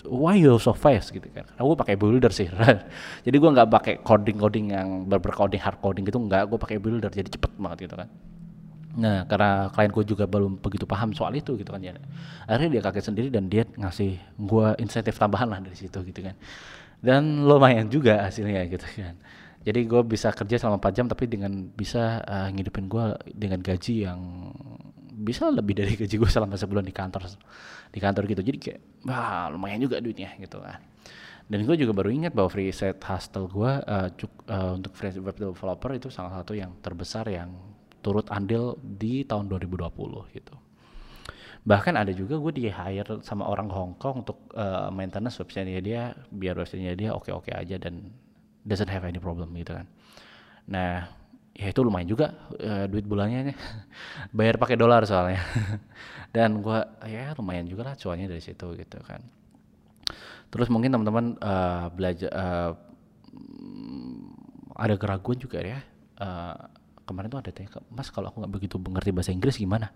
why 0.07 0.39
you 0.39 0.55
so 0.57 0.71
fast 0.71 1.11
gitu 1.11 1.27
kan. 1.31 1.43
Gue 1.59 1.75
pakai 1.75 1.99
builder 1.99 2.31
sih. 2.31 2.47
Jadi 3.25 3.35
gue 3.35 3.49
nggak 3.51 3.69
pakai 3.69 3.93
coding 4.01 4.37
coding 4.39 4.65
yang 4.71 4.87
bercoding 5.07 5.59
hard 5.59 5.79
coding 5.83 6.07
gitu 6.07 6.17
nggak. 6.17 6.47
Gue 6.47 6.59
pakai 6.59 6.77
builder 6.79 7.11
jadi 7.11 7.27
cepet 7.27 7.51
banget 7.59 7.91
gitu 7.91 7.95
kan. 7.99 8.07
Nah 8.97 9.27
karena 9.29 9.69
klienku 9.69 10.01
juga 10.07 10.25
belum 10.25 10.57
begitu 10.63 10.87
paham 10.87 11.11
soal 11.11 11.35
itu 11.35 11.59
gitu 11.59 11.69
kan 11.69 11.83
ya. 11.83 11.99
Akhirnya 12.47 12.79
dia 12.79 12.81
kaget 12.87 13.03
sendiri 13.11 13.27
dan 13.29 13.51
dia 13.51 13.67
ngasih 13.75 14.17
gue 14.39 14.67
insentif 14.79 15.19
tambahan 15.19 15.51
lah 15.51 15.59
dari 15.59 15.75
situ 15.75 15.99
gitu 16.07 16.23
kan. 16.23 16.35
Dan 16.97 17.45
lumayan 17.45 17.91
juga 17.91 18.25
hasilnya 18.25 18.65
gitu 18.71 18.87
kan. 18.97 19.19
Jadi 19.67 19.83
gue 19.83 20.01
bisa 20.07 20.31
kerja 20.31 20.55
selama 20.63 20.79
4 20.79 20.95
jam 20.95 21.05
tapi 21.11 21.27
dengan 21.27 21.51
bisa 21.75 22.23
uh, 22.23 22.47
ngidupin 22.55 22.87
gue 22.87 23.05
dengan 23.35 23.59
gaji 23.59 24.07
yang 24.07 24.19
bisa 25.17 25.49
lebih 25.49 25.73
dari 25.73 25.97
gaji 25.97 26.13
gue 26.13 26.29
selama 26.29 26.53
sebulan 26.53 26.85
di 26.85 26.93
kantor 26.93 27.25
di 27.89 27.99
kantor 27.99 28.23
gitu. 28.29 28.41
Jadi 28.45 28.57
kayak 28.61 28.79
wah 29.09 29.49
lumayan 29.49 29.81
juga 29.81 29.97
duitnya 29.97 30.37
gitu 30.37 30.61
kan. 30.61 30.77
Dan 31.47 31.63
gue 31.63 31.75
juga 31.79 31.95
baru 31.95 32.11
ingat 32.11 32.35
bahwa 32.35 32.51
free 32.51 32.69
set 32.75 32.99
hustle 33.01 33.47
gue 33.47 33.71
uh, 33.71 34.07
cuk, 34.13 34.31
uh, 34.51 34.75
untuk 34.75 34.93
free 34.93 35.15
web 35.17 35.33
developer 35.33 35.91
itu 35.95 36.11
salah 36.11 36.43
satu 36.43 36.53
yang 36.53 36.75
terbesar 36.83 37.23
yang 37.31 37.55
turut 38.03 38.27
andil 38.29 38.77
di 38.83 39.23
tahun 39.23 39.47
2020 39.49 40.35
gitu. 40.35 40.55
Bahkan 41.67 41.93
ada 41.99 42.11
juga 42.11 42.39
gue 42.39 42.53
di 42.55 42.65
hire 42.67 43.23
sama 43.23 43.47
orang 43.47 43.67
Hong 43.71 43.95
Kong 43.95 44.27
untuk 44.27 44.51
uh, 44.55 44.91
maintenance 44.91 45.39
website 45.39 45.67
dia 45.83 46.15
biar 46.31 46.55
websitenya 46.55 46.95
dia 46.95 47.09
oke 47.15 47.31
oke 47.31 47.51
aja 47.51 47.75
dan 47.79 48.11
doesn't 48.67 48.91
have 48.91 49.07
any 49.07 49.19
problem 49.19 49.51
gitu 49.55 49.75
kan. 49.75 49.87
Nah 50.67 51.07
ya 51.57 51.73
itu 51.73 51.81
lumayan 51.81 52.05
juga 52.05 52.37
uh, 52.61 52.85
duit 52.85 53.01
bulannya 53.01 53.57
bayar 54.37 54.61
pakai 54.61 54.77
dolar 54.77 55.01
soalnya. 55.09 55.41
Dan 56.35 56.61
gue 56.61 56.79
ya 57.09 57.33
lumayan 57.33 57.65
juga 57.65 57.91
lah 57.91 57.95
cuannya 57.97 58.29
dari 58.29 58.43
situ 58.45 58.77
gitu 58.77 59.01
kan. 59.01 59.25
Terus 60.53 60.69
mungkin 60.69 60.93
teman-teman 60.93 61.33
uh, 61.41 61.89
belajar 61.89 62.29
uh, 62.29 62.71
ada 64.77 64.95
keraguan 65.01 65.41
juga 65.41 65.57
ya. 65.65 65.81
Uh, 66.21 66.77
kemarin 67.07 67.31
tuh 67.31 67.39
ada 67.39 67.55
tanya 67.55 67.79
mas 67.87 68.11
kalau 68.11 68.27
aku 68.27 68.43
nggak 68.43 68.51
begitu 68.51 68.75
mengerti 68.77 69.09
bahasa 69.15 69.31
Inggris 69.33 69.57
gimana? 69.57 69.89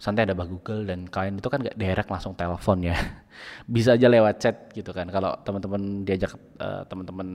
Santai 0.00 0.26
ada 0.26 0.34
bah 0.34 0.48
Google 0.48 0.88
dan 0.88 1.06
kalian 1.06 1.38
itu 1.38 1.46
kan 1.46 1.62
nggak 1.62 1.78
direct 1.78 2.10
langsung 2.10 2.34
telepon 2.34 2.82
ya. 2.82 2.98
Bisa 3.70 3.94
aja 3.94 4.10
lewat 4.10 4.42
chat 4.42 4.56
gitu 4.74 4.90
kan. 4.90 5.06
Kalau 5.14 5.38
teman-teman 5.46 6.02
diajak 6.02 6.34
uh, 6.58 6.82
teman-teman 6.90 7.28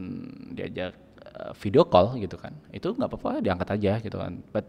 diajak 0.51 0.91
Eh, 0.91 1.08
video 1.57 1.85
call 1.85 2.17
gitu 2.19 2.35
kan. 2.35 2.53
Itu 2.73 2.93
nggak 2.95 3.09
apa-apa 3.09 3.41
diangkat 3.43 3.69
aja 3.79 3.93
gitu 4.01 4.17
kan. 4.19 4.41
But 4.51 4.65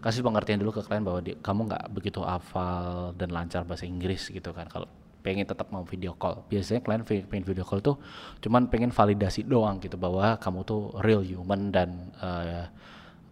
kasih 0.00 0.24
pengertian 0.24 0.60
dulu 0.60 0.72
ke 0.72 0.82
klien 0.84 1.04
bahwa 1.04 1.20
di, 1.20 1.36
kamu 1.38 1.70
nggak 1.70 1.84
begitu 1.92 2.20
hafal 2.24 3.12
dan 3.14 3.30
lancar 3.32 3.62
bahasa 3.68 3.84
Inggris 3.84 4.28
gitu 4.28 4.50
kan. 4.52 4.66
Kalau 4.68 4.88
pengen 5.20 5.44
tetap 5.44 5.68
mau 5.68 5.84
video 5.84 6.16
call. 6.16 6.44
Biasanya 6.48 6.80
klien 6.80 7.02
pengen 7.04 7.44
video 7.44 7.64
call 7.64 7.84
tuh 7.84 7.96
cuman 8.40 8.66
pengen 8.72 8.90
validasi 8.90 9.44
doang 9.44 9.78
gitu 9.78 10.00
bahwa 10.00 10.40
kamu 10.40 10.64
tuh 10.64 10.96
real 11.04 11.20
human 11.20 11.68
dan 11.68 12.10
uh, 12.20 12.64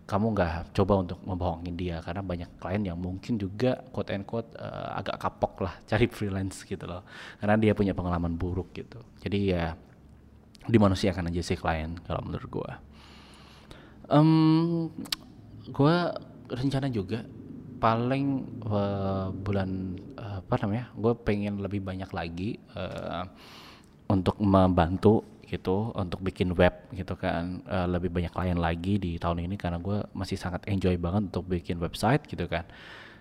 kamu 0.08 0.32
nggak 0.32 0.72
coba 0.72 0.94
untuk 1.04 1.18
membohongin 1.24 1.74
dia. 1.76 1.96
Karena 2.04 2.20
banyak 2.24 2.50
klien 2.60 2.82
yang 2.84 2.98
mungkin 3.00 3.40
juga 3.40 3.80
quote 3.92 4.12
and 4.12 4.24
quote 4.28 4.48
uh, 4.56 5.00
agak 5.00 5.16
kapok 5.20 5.64
lah 5.64 5.74
cari 5.88 6.06
freelance 6.16 6.64
gitu 6.64 6.84
loh. 6.84 7.04
Karena 7.40 7.56
dia 7.56 7.72
punya 7.72 7.96
pengalaman 7.96 8.36
buruk 8.36 8.72
gitu. 8.76 9.00
Jadi 9.20 9.52
ya 9.52 9.76
dimanusiakan 10.68 11.32
aja 11.32 11.42
sih 11.42 11.58
klien 11.58 11.96
kalau 12.04 12.22
menurut 12.22 12.48
gue 12.48 12.72
um, 14.12 14.88
gue 15.68 15.96
rencana 16.48 16.88
juga 16.88 17.24
paling 17.78 18.26
uh, 18.66 19.30
bulan 19.30 19.94
uh, 20.18 20.42
apa 20.42 20.54
namanya 20.66 20.90
gue 20.98 21.12
pengen 21.22 21.62
lebih 21.62 21.80
banyak 21.84 22.10
lagi 22.10 22.58
uh, 22.74 23.22
untuk 24.10 24.40
membantu 24.42 25.38
gitu 25.48 25.96
untuk 25.96 26.20
bikin 26.20 26.52
web 26.52 26.92
gitu 26.92 27.16
kan 27.16 27.64
uh, 27.64 27.88
lebih 27.88 28.12
banyak 28.12 28.28
klien 28.34 28.58
lagi 28.60 29.00
di 29.00 29.16
tahun 29.16 29.48
ini 29.48 29.56
karena 29.56 29.80
gue 29.80 30.04
masih 30.12 30.36
sangat 30.36 30.66
enjoy 30.68 30.92
banget 31.00 31.32
untuk 31.32 31.48
bikin 31.48 31.80
website 31.80 32.28
gitu 32.28 32.44
kan. 32.44 32.68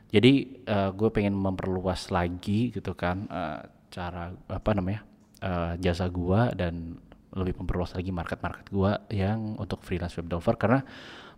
Jadi 0.07 0.63
uh, 0.67 0.91
gue 0.95 1.07
pengen 1.12 1.36
memperluas 1.36 2.12
lagi 2.12 2.71
gitu 2.71 2.95
kan 2.95 3.27
uh, 3.31 3.63
cara 3.91 4.31
apa 4.47 4.71
namanya 4.75 5.03
uh, 5.43 5.75
jasa 5.79 6.07
gue 6.12 6.41
dan 6.55 6.99
lebih 7.38 7.62
memperluas 7.62 7.93
lagi 7.93 8.10
market-market 8.10 8.73
gua 8.73 9.06
yang 9.13 9.56
untuk 9.62 9.86
freelance 9.86 10.17
web 10.17 10.28
developer. 10.28 10.58
Karena 10.58 10.80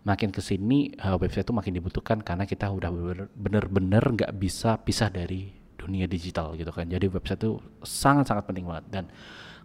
makin 0.02 0.32
ke 0.32 0.40
sini 0.40 0.96
uh, 0.96 1.20
website 1.20 1.44
itu 1.44 1.52
makin 1.52 1.76
dibutuhkan 1.76 2.24
karena 2.24 2.48
kita 2.48 2.72
udah 2.72 2.88
bener-bener 3.36 4.00
nggak 4.00 4.32
bisa 4.40 4.80
pisah 4.80 5.12
dari 5.12 5.52
dunia 5.76 6.08
digital 6.08 6.56
gitu 6.56 6.72
kan. 6.72 6.88
Jadi 6.88 7.08
website 7.08 7.40
itu 7.44 7.60
sangat-sangat 7.84 8.44
penting 8.48 8.64
banget. 8.68 8.84
Dan 8.88 9.04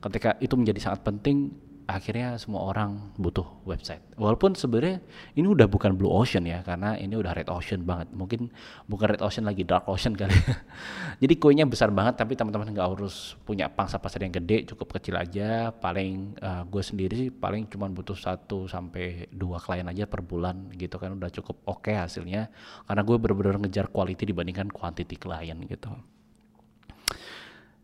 ketika 0.04 0.36
itu 0.44 0.56
menjadi 0.60 0.92
sangat 0.92 1.04
penting 1.04 1.56
akhirnya 1.86 2.34
semua 2.42 2.66
orang 2.66 3.14
butuh 3.22 3.46
website. 3.62 4.02
Walaupun 4.18 4.58
sebenarnya 4.58 5.02
ini 5.38 5.46
udah 5.46 5.70
bukan 5.70 5.94
blue 5.94 6.10
ocean 6.10 6.46
ya, 6.50 6.66
karena 6.66 6.98
ini 6.98 7.14
udah 7.14 7.38
red 7.38 7.50
ocean 7.50 7.86
banget. 7.86 8.10
Mungkin 8.10 8.50
bukan 8.90 9.14
red 9.14 9.22
ocean 9.22 9.46
lagi 9.46 9.62
dark 9.62 9.86
ocean 9.86 10.18
kali. 10.18 10.34
Jadi 11.22 11.34
koinnya 11.38 11.70
besar 11.70 11.94
banget, 11.94 12.18
tapi 12.18 12.34
teman-teman 12.34 12.74
nggak 12.74 12.90
harus 12.90 13.38
punya 13.46 13.70
pangsa 13.70 14.02
pasar 14.02 14.26
yang 14.26 14.34
gede, 14.34 14.66
cukup 14.74 14.98
kecil 14.98 15.22
aja. 15.22 15.70
Paling 15.70 16.42
uh, 16.42 16.66
gue 16.66 16.82
sendiri 16.82 17.14
sih 17.14 17.30
paling 17.30 17.70
cuma 17.70 17.86
butuh 17.88 18.18
satu 18.18 18.66
sampai 18.66 19.30
dua 19.30 19.62
klien 19.62 19.86
aja 19.86 20.10
per 20.10 20.26
bulan 20.26 20.74
gitu 20.74 20.98
kan 20.98 21.14
udah 21.14 21.30
cukup 21.30 21.62
oke 21.70 21.86
okay 21.86 22.02
hasilnya. 22.02 22.50
Karena 22.90 23.02
gue 23.06 23.18
bener-bener 23.22 23.62
ngejar 23.62 23.94
quality 23.94 24.34
dibandingkan 24.34 24.74
quantity 24.74 25.22
klien 25.22 25.62
gitu. 25.70 25.94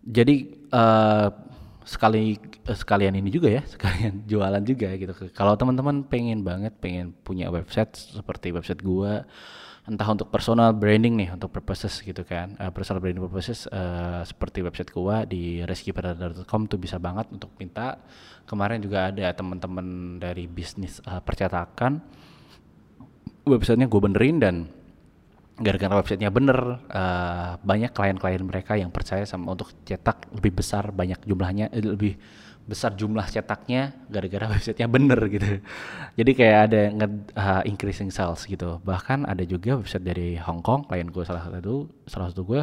Jadi 0.01 0.65
uh, 0.73 1.29
sekali 1.83 2.37
eh, 2.37 2.77
sekalian 2.77 3.17
ini 3.17 3.29
juga 3.33 3.49
ya 3.49 3.63
sekalian 3.73 4.25
jualan 4.25 4.63
juga 4.65 4.93
gitu. 4.95 5.13
Kalau 5.33 5.53
teman-teman 5.57 6.05
pengen 6.05 6.45
banget 6.45 6.77
pengen 6.77 7.13
punya 7.25 7.49
website 7.49 7.93
seperti 7.97 8.53
website 8.53 8.81
gua 8.81 9.25
entah 9.81 10.05
untuk 10.13 10.29
personal 10.29 10.77
branding 10.77 11.17
nih 11.17 11.33
untuk 11.33 11.49
purposes 11.49 12.05
gitu 12.05 12.21
kan 12.21 12.53
uh, 12.61 12.69
personal 12.69 13.01
branding 13.01 13.25
purposes 13.25 13.65
uh, 13.73 14.21
seperti 14.21 14.61
website 14.61 14.93
gua 14.93 15.25
di 15.25 15.65
reskipredator.com 15.65 16.69
tuh 16.69 16.77
bisa 16.77 17.01
banget 17.01 17.29
untuk 17.33 17.49
minta. 17.57 17.97
Kemarin 18.45 18.83
juga 18.83 19.09
ada 19.09 19.31
teman-teman 19.31 20.17
dari 20.21 20.45
bisnis 20.45 21.01
uh, 21.05 21.21
percetakan. 21.21 22.01
Websitenya 23.41 23.89
gue 23.89 24.01
benerin 24.01 24.37
dan 24.37 24.55
gara-gara 25.61 25.93
websitenya 26.01 26.33
bener 26.33 26.81
uh, 26.89 27.55
banyak 27.61 27.93
klien-klien 27.93 28.41
mereka 28.41 28.75
yang 28.75 28.89
percaya 28.89 29.23
sama 29.23 29.53
untuk 29.53 29.71
cetak 29.85 30.33
lebih 30.33 30.59
besar 30.59 30.89
banyak 30.89 31.21
jumlahnya 31.23 31.69
eh, 31.71 31.85
lebih 31.85 32.17
besar 32.65 32.93
jumlah 32.93 33.25
cetaknya 33.29 33.93
gara-gara 34.09 34.49
websitenya 34.53 34.89
bener 34.89 35.19
gitu. 35.29 35.61
Jadi 36.17 36.31
kayak 36.33 36.59
ada 36.69 36.81
nge 36.93 37.07
uh, 37.37 37.61
increasing 37.65 38.09
sales 38.13 38.45
gitu. 38.45 38.81
Bahkan 38.81 39.25
ada 39.25 39.41
juga 39.45 39.77
website 39.77 40.05
dari 40.05 40.37
Hong 40.37 40.61
Kong 40.61 40.85
klien 40.85 41.09
gue 41.09 41.23
salah 41.25 41.45
satu 41.45 41.89
salah 42.05 42.27
satu 42.29 42.41
gue 42.45 42.61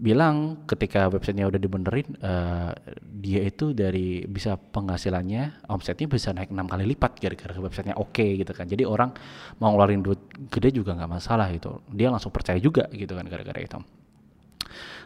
bilang 0.00 0.64
ketika 0.64 1.12
websitenya 1.12 1.44
udah 1.44 1.60
dibenerin 1.60 2.08
uh, 2.24 2.72
dia 3.04 3.44
itu 3.44 3.76
dari 3.76 4.24
bisa 4.24 4.56
penghasilannya 4.56 5.68
omsetnya 5.68 6.08
bisa 6.08 6.32
naik 6.32 6.48
enam 6.48 6.64
kali 6.64 6.88
lipat 6.88 7.20
gara-gara 7.20 7.52
websitenya 7.60 8.00
oke 8.00 8.16
okay, 8.16 8.40
gitu 8.40 8.56
kan. 8.56 8.64
Jadi 8.64 8.88
orang 8.88 9.12
mau 9.60 9.76
ngeluarin 9.76 10.00
duit 10.00 10.20
gede 10.48 10.72
juga 10.72 10.96
nggak 10.96 11.10
masalah 11.20 11.52
gitu. 11.52 11.84
Dia 11.92 12.08
langsung 12.08 12.32
percaya 12.32 12.56
juga 12.56 12.88
gitu 12.88 13.12
kan 13.12 13.28
gara-gara 13.28 13.60
itu. 13.60 13.76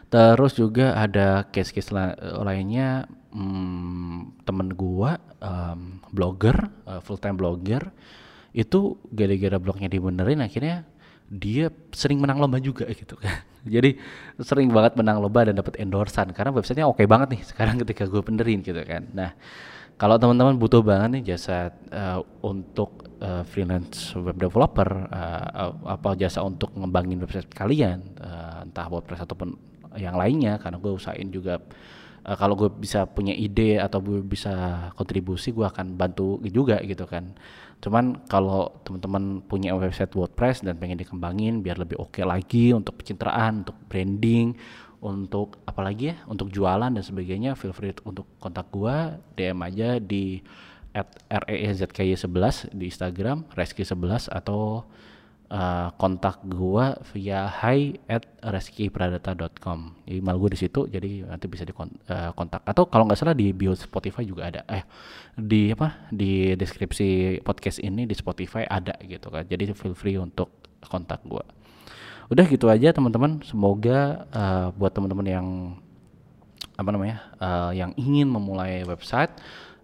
Terus 0.07 0.53
juga 0.55 0.95
ada 0.95 1.43
case-case 1.51 1.91
la 1.91 2.15
lainnya 2.45 3.03
hmm, 3.35 4.47
temen 4.47 4.71
gua 4.79 5.19
um, 5.43 5.99
blogger 6.15 6.55
uh, 6.87 7.03
full 7.03 7.19
time 7.19 7.35
blogger 7.35 7.91
itu 8.55 8.95
gara-gara 9.11 9.59
blognya 9.59 9.91
dibenerin 9.91 10.39
akhirnya 10.39 10.87
dia 11.25 11.73
sering 11.89 12.21
menang 12.21 12.37
lomba 12.37 12.61
juga 12.61 12.85
gitu 12.99 13.17
kan. 13.17 13.41
Jadi 13.65 13.97
sering 14.45 14.69
banget 14.69 14.93
menang 14.93 15.21
lomba 15.21 15.41
dan 15.45 15.57
dapat 15.57 15.81
endorsan 15.81 16.29
karena 16.31 16.53
websitenya 16.53 16.85
oke 16.85 17.01
okay 17.01 17.09
banget 17.09 17.33
nih 17.33 17.41
sekarang 17.41 17.81
ketika 17.81 18.05
gue 18.05 18.21
benerin 18.21 18.61
gitu 18.61 18.81
kan. 18.85 19.09
Nah 19.13 19.33
kalau 19.95 20.19
teman-teman 20.19 20.59
butuh 20.59 20.83
banget 20.83 21.19
nih 21.19 21.23
jasa 21.35 21.71
uh, 21.89 22.19
untuk 22.43 23.07
uh, 23.23 23.47
freelance 23.47 24.11
web 24.19 24.35
developer 24.35 25.07
uh, 25.07 25.71
apa 25.87 26.19
jasa 26.19 26.43
untuk 26.43 26.75
ngembangin 26.75 27.23
website 27.23 27.47
kalian 27.55 28.03
uh, 28.19 28.67
entah 28.67 28.91
WordPress 28.91 29.23
ataupun 29.23 29.55
yang 29.95 30.19
lainnya 30.19 30.59
karena 30.59 30.77
gue 30.83 30.91
usahain 30.91 31.31
juga 31.31 31.63
uh, 32.27 32.35
kalau 32.35 32.59
gue 32.59 32.69
bisa 32.75 33.07
punya 33.07 33.31
ide 33.31 33.79
atau 33.79 34.03
gue 34.03 34.19
bisa 34.19 34.87
kontribusi 34.99 35.55
gue 35.55 35.63
akan 35.63 35.95
bantu 35.95 36.43
juga 36.43 36.83
gitu 36.83 37.07
kan 37.07 37.31
cuman 37.85 38.25
kalau 38.25 38.73
teman-teman 38.81 39.45
punya 39.45 39.77
website 39.77 40.09
WordPress 40.17 40.65
dan 40.65 40.73
pengen 40.81 40.97
dikembangin 40.97 41.61
biar 41.61 41.77
lebih 41.77 42.01
oke 42.01 42.17
okay 42.17 42.25
lagi 42.25 42.73
untuk 42.73 42.97
pencitraan 42.97 43.61
untuk 43.61 43.77
branding 43.85 44.57
untuk 45.05 45.61
apalagi 45.69 46.09
ya 46.09 46.17
untuk 46.25 46.49
jualan 46.49 46.89
dan 46.89 47.03
sebagainya 47.05 47.53
feel 47.53 47.77
free 47.77 47.93
untuk 48.01 48.25
kontak 48.41 48.73
gue 48.73 49.21
DM 49.37 49.61
aja 49.61 50.01
di 50.01 50.41
at 50.97 51.13
reezky11 51.29 52.73
di 52.73 52.89
Instagram 52.89 53.45
reski 53.53 53.85
11 53.85 54.33
atau 54.33 54.87
uh, 55.55 55.89
kontak 55.95 56.43
gua 56.43 56.99
via 57.15 57.47
hi 57.47 57.95
at 58.11 58.27
reskipradata.com 58.43 60.03
email 60.11 60.37
gue 60.37 60.49
di 60.51 60.59
situ 60.59 60.85
jadi 60.91 61.23
nanti 61.25 61.47
bisa 61.47 61.63
dikontak 61.63 62.61
uh, 62.61 62.69
atau 62.69 62.83
kalau 62.91 63.07
nggak 63.07 63.17
salah 63.17 63.33
di 63.33 63.55
bio 63.55 63.71
Spotify 63.73 64.27
juga 64.27 64.51
ada. 64.51 64.61
Eh 64.67 64.83
di 65.39 65.71
apa? 65.71 66.11
Di 66.11 66.59
deskripsi 66.59 67.39
podcast 67.41 67.79
ini 67.79 68.03
di 68.03 68.13
Spotify 68.13 68.67
ada 68.67 68.99
gitu 69.07 69.31
kan. 69.31 69.47
Jadi 69.47 69.71
feel 69.71 69.95
free 69.95 70.19
untuk 70.19 70.51
kontak 70.83 71.23
gua. 71.23 71.47
Udah 72.27 72.45
gitu 72.49 72.67
aja 72.67 72.91
teman-teman. 72.91 73.39
Semoga 73.47 74.27
uh, 74.33 74.67
buat 74.75 74.91
teman-teman 74.91 75.27
yang 75.27 75.47
apa 76.75 76.89
namanya 76.91 77.23
uh, 77.39 77.71
yang 77.71 77.95
ingin 77.95 78.27
memulai 78.27 78.83
website 78.83 79.31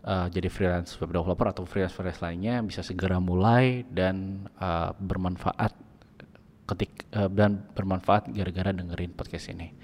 uh, 0.05 0.27
jadi 0.29 0.47
freelance 0.49 0.97
web 0.97 1.13
developer 1.13 1.47
atau 1.49 1.63
freelance 1.65 1.93
freelance 1.93 2.21
lainnya 2.21 2.61
bisa 2.65 2.81
segera 2.81 3.21
mulai 3.21 3.85
dan 3.89 4.47
uh, 4.57 4.93
bermanfaat 4.97 5.73
ketik 6.69 7.05
uh, 7.13 7.27
dan 7.27 7.61
bermanfaat 7.75 8.31
gara-gara 8.31 8.71
dengerin 8.71 9.11
podcast 9.11 9.51
ini. 9.51 9.75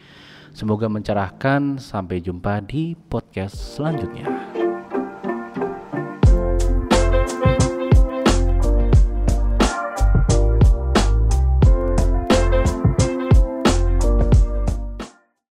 Semoga 0.55 0.89
mencerahkan. 0.89 1.77
Sampai 1.77 2.23
jumpa 2.23 2.63
di 2.65 2.97
podcast 2.97 3.77
selanjutnya. 3.77 4.56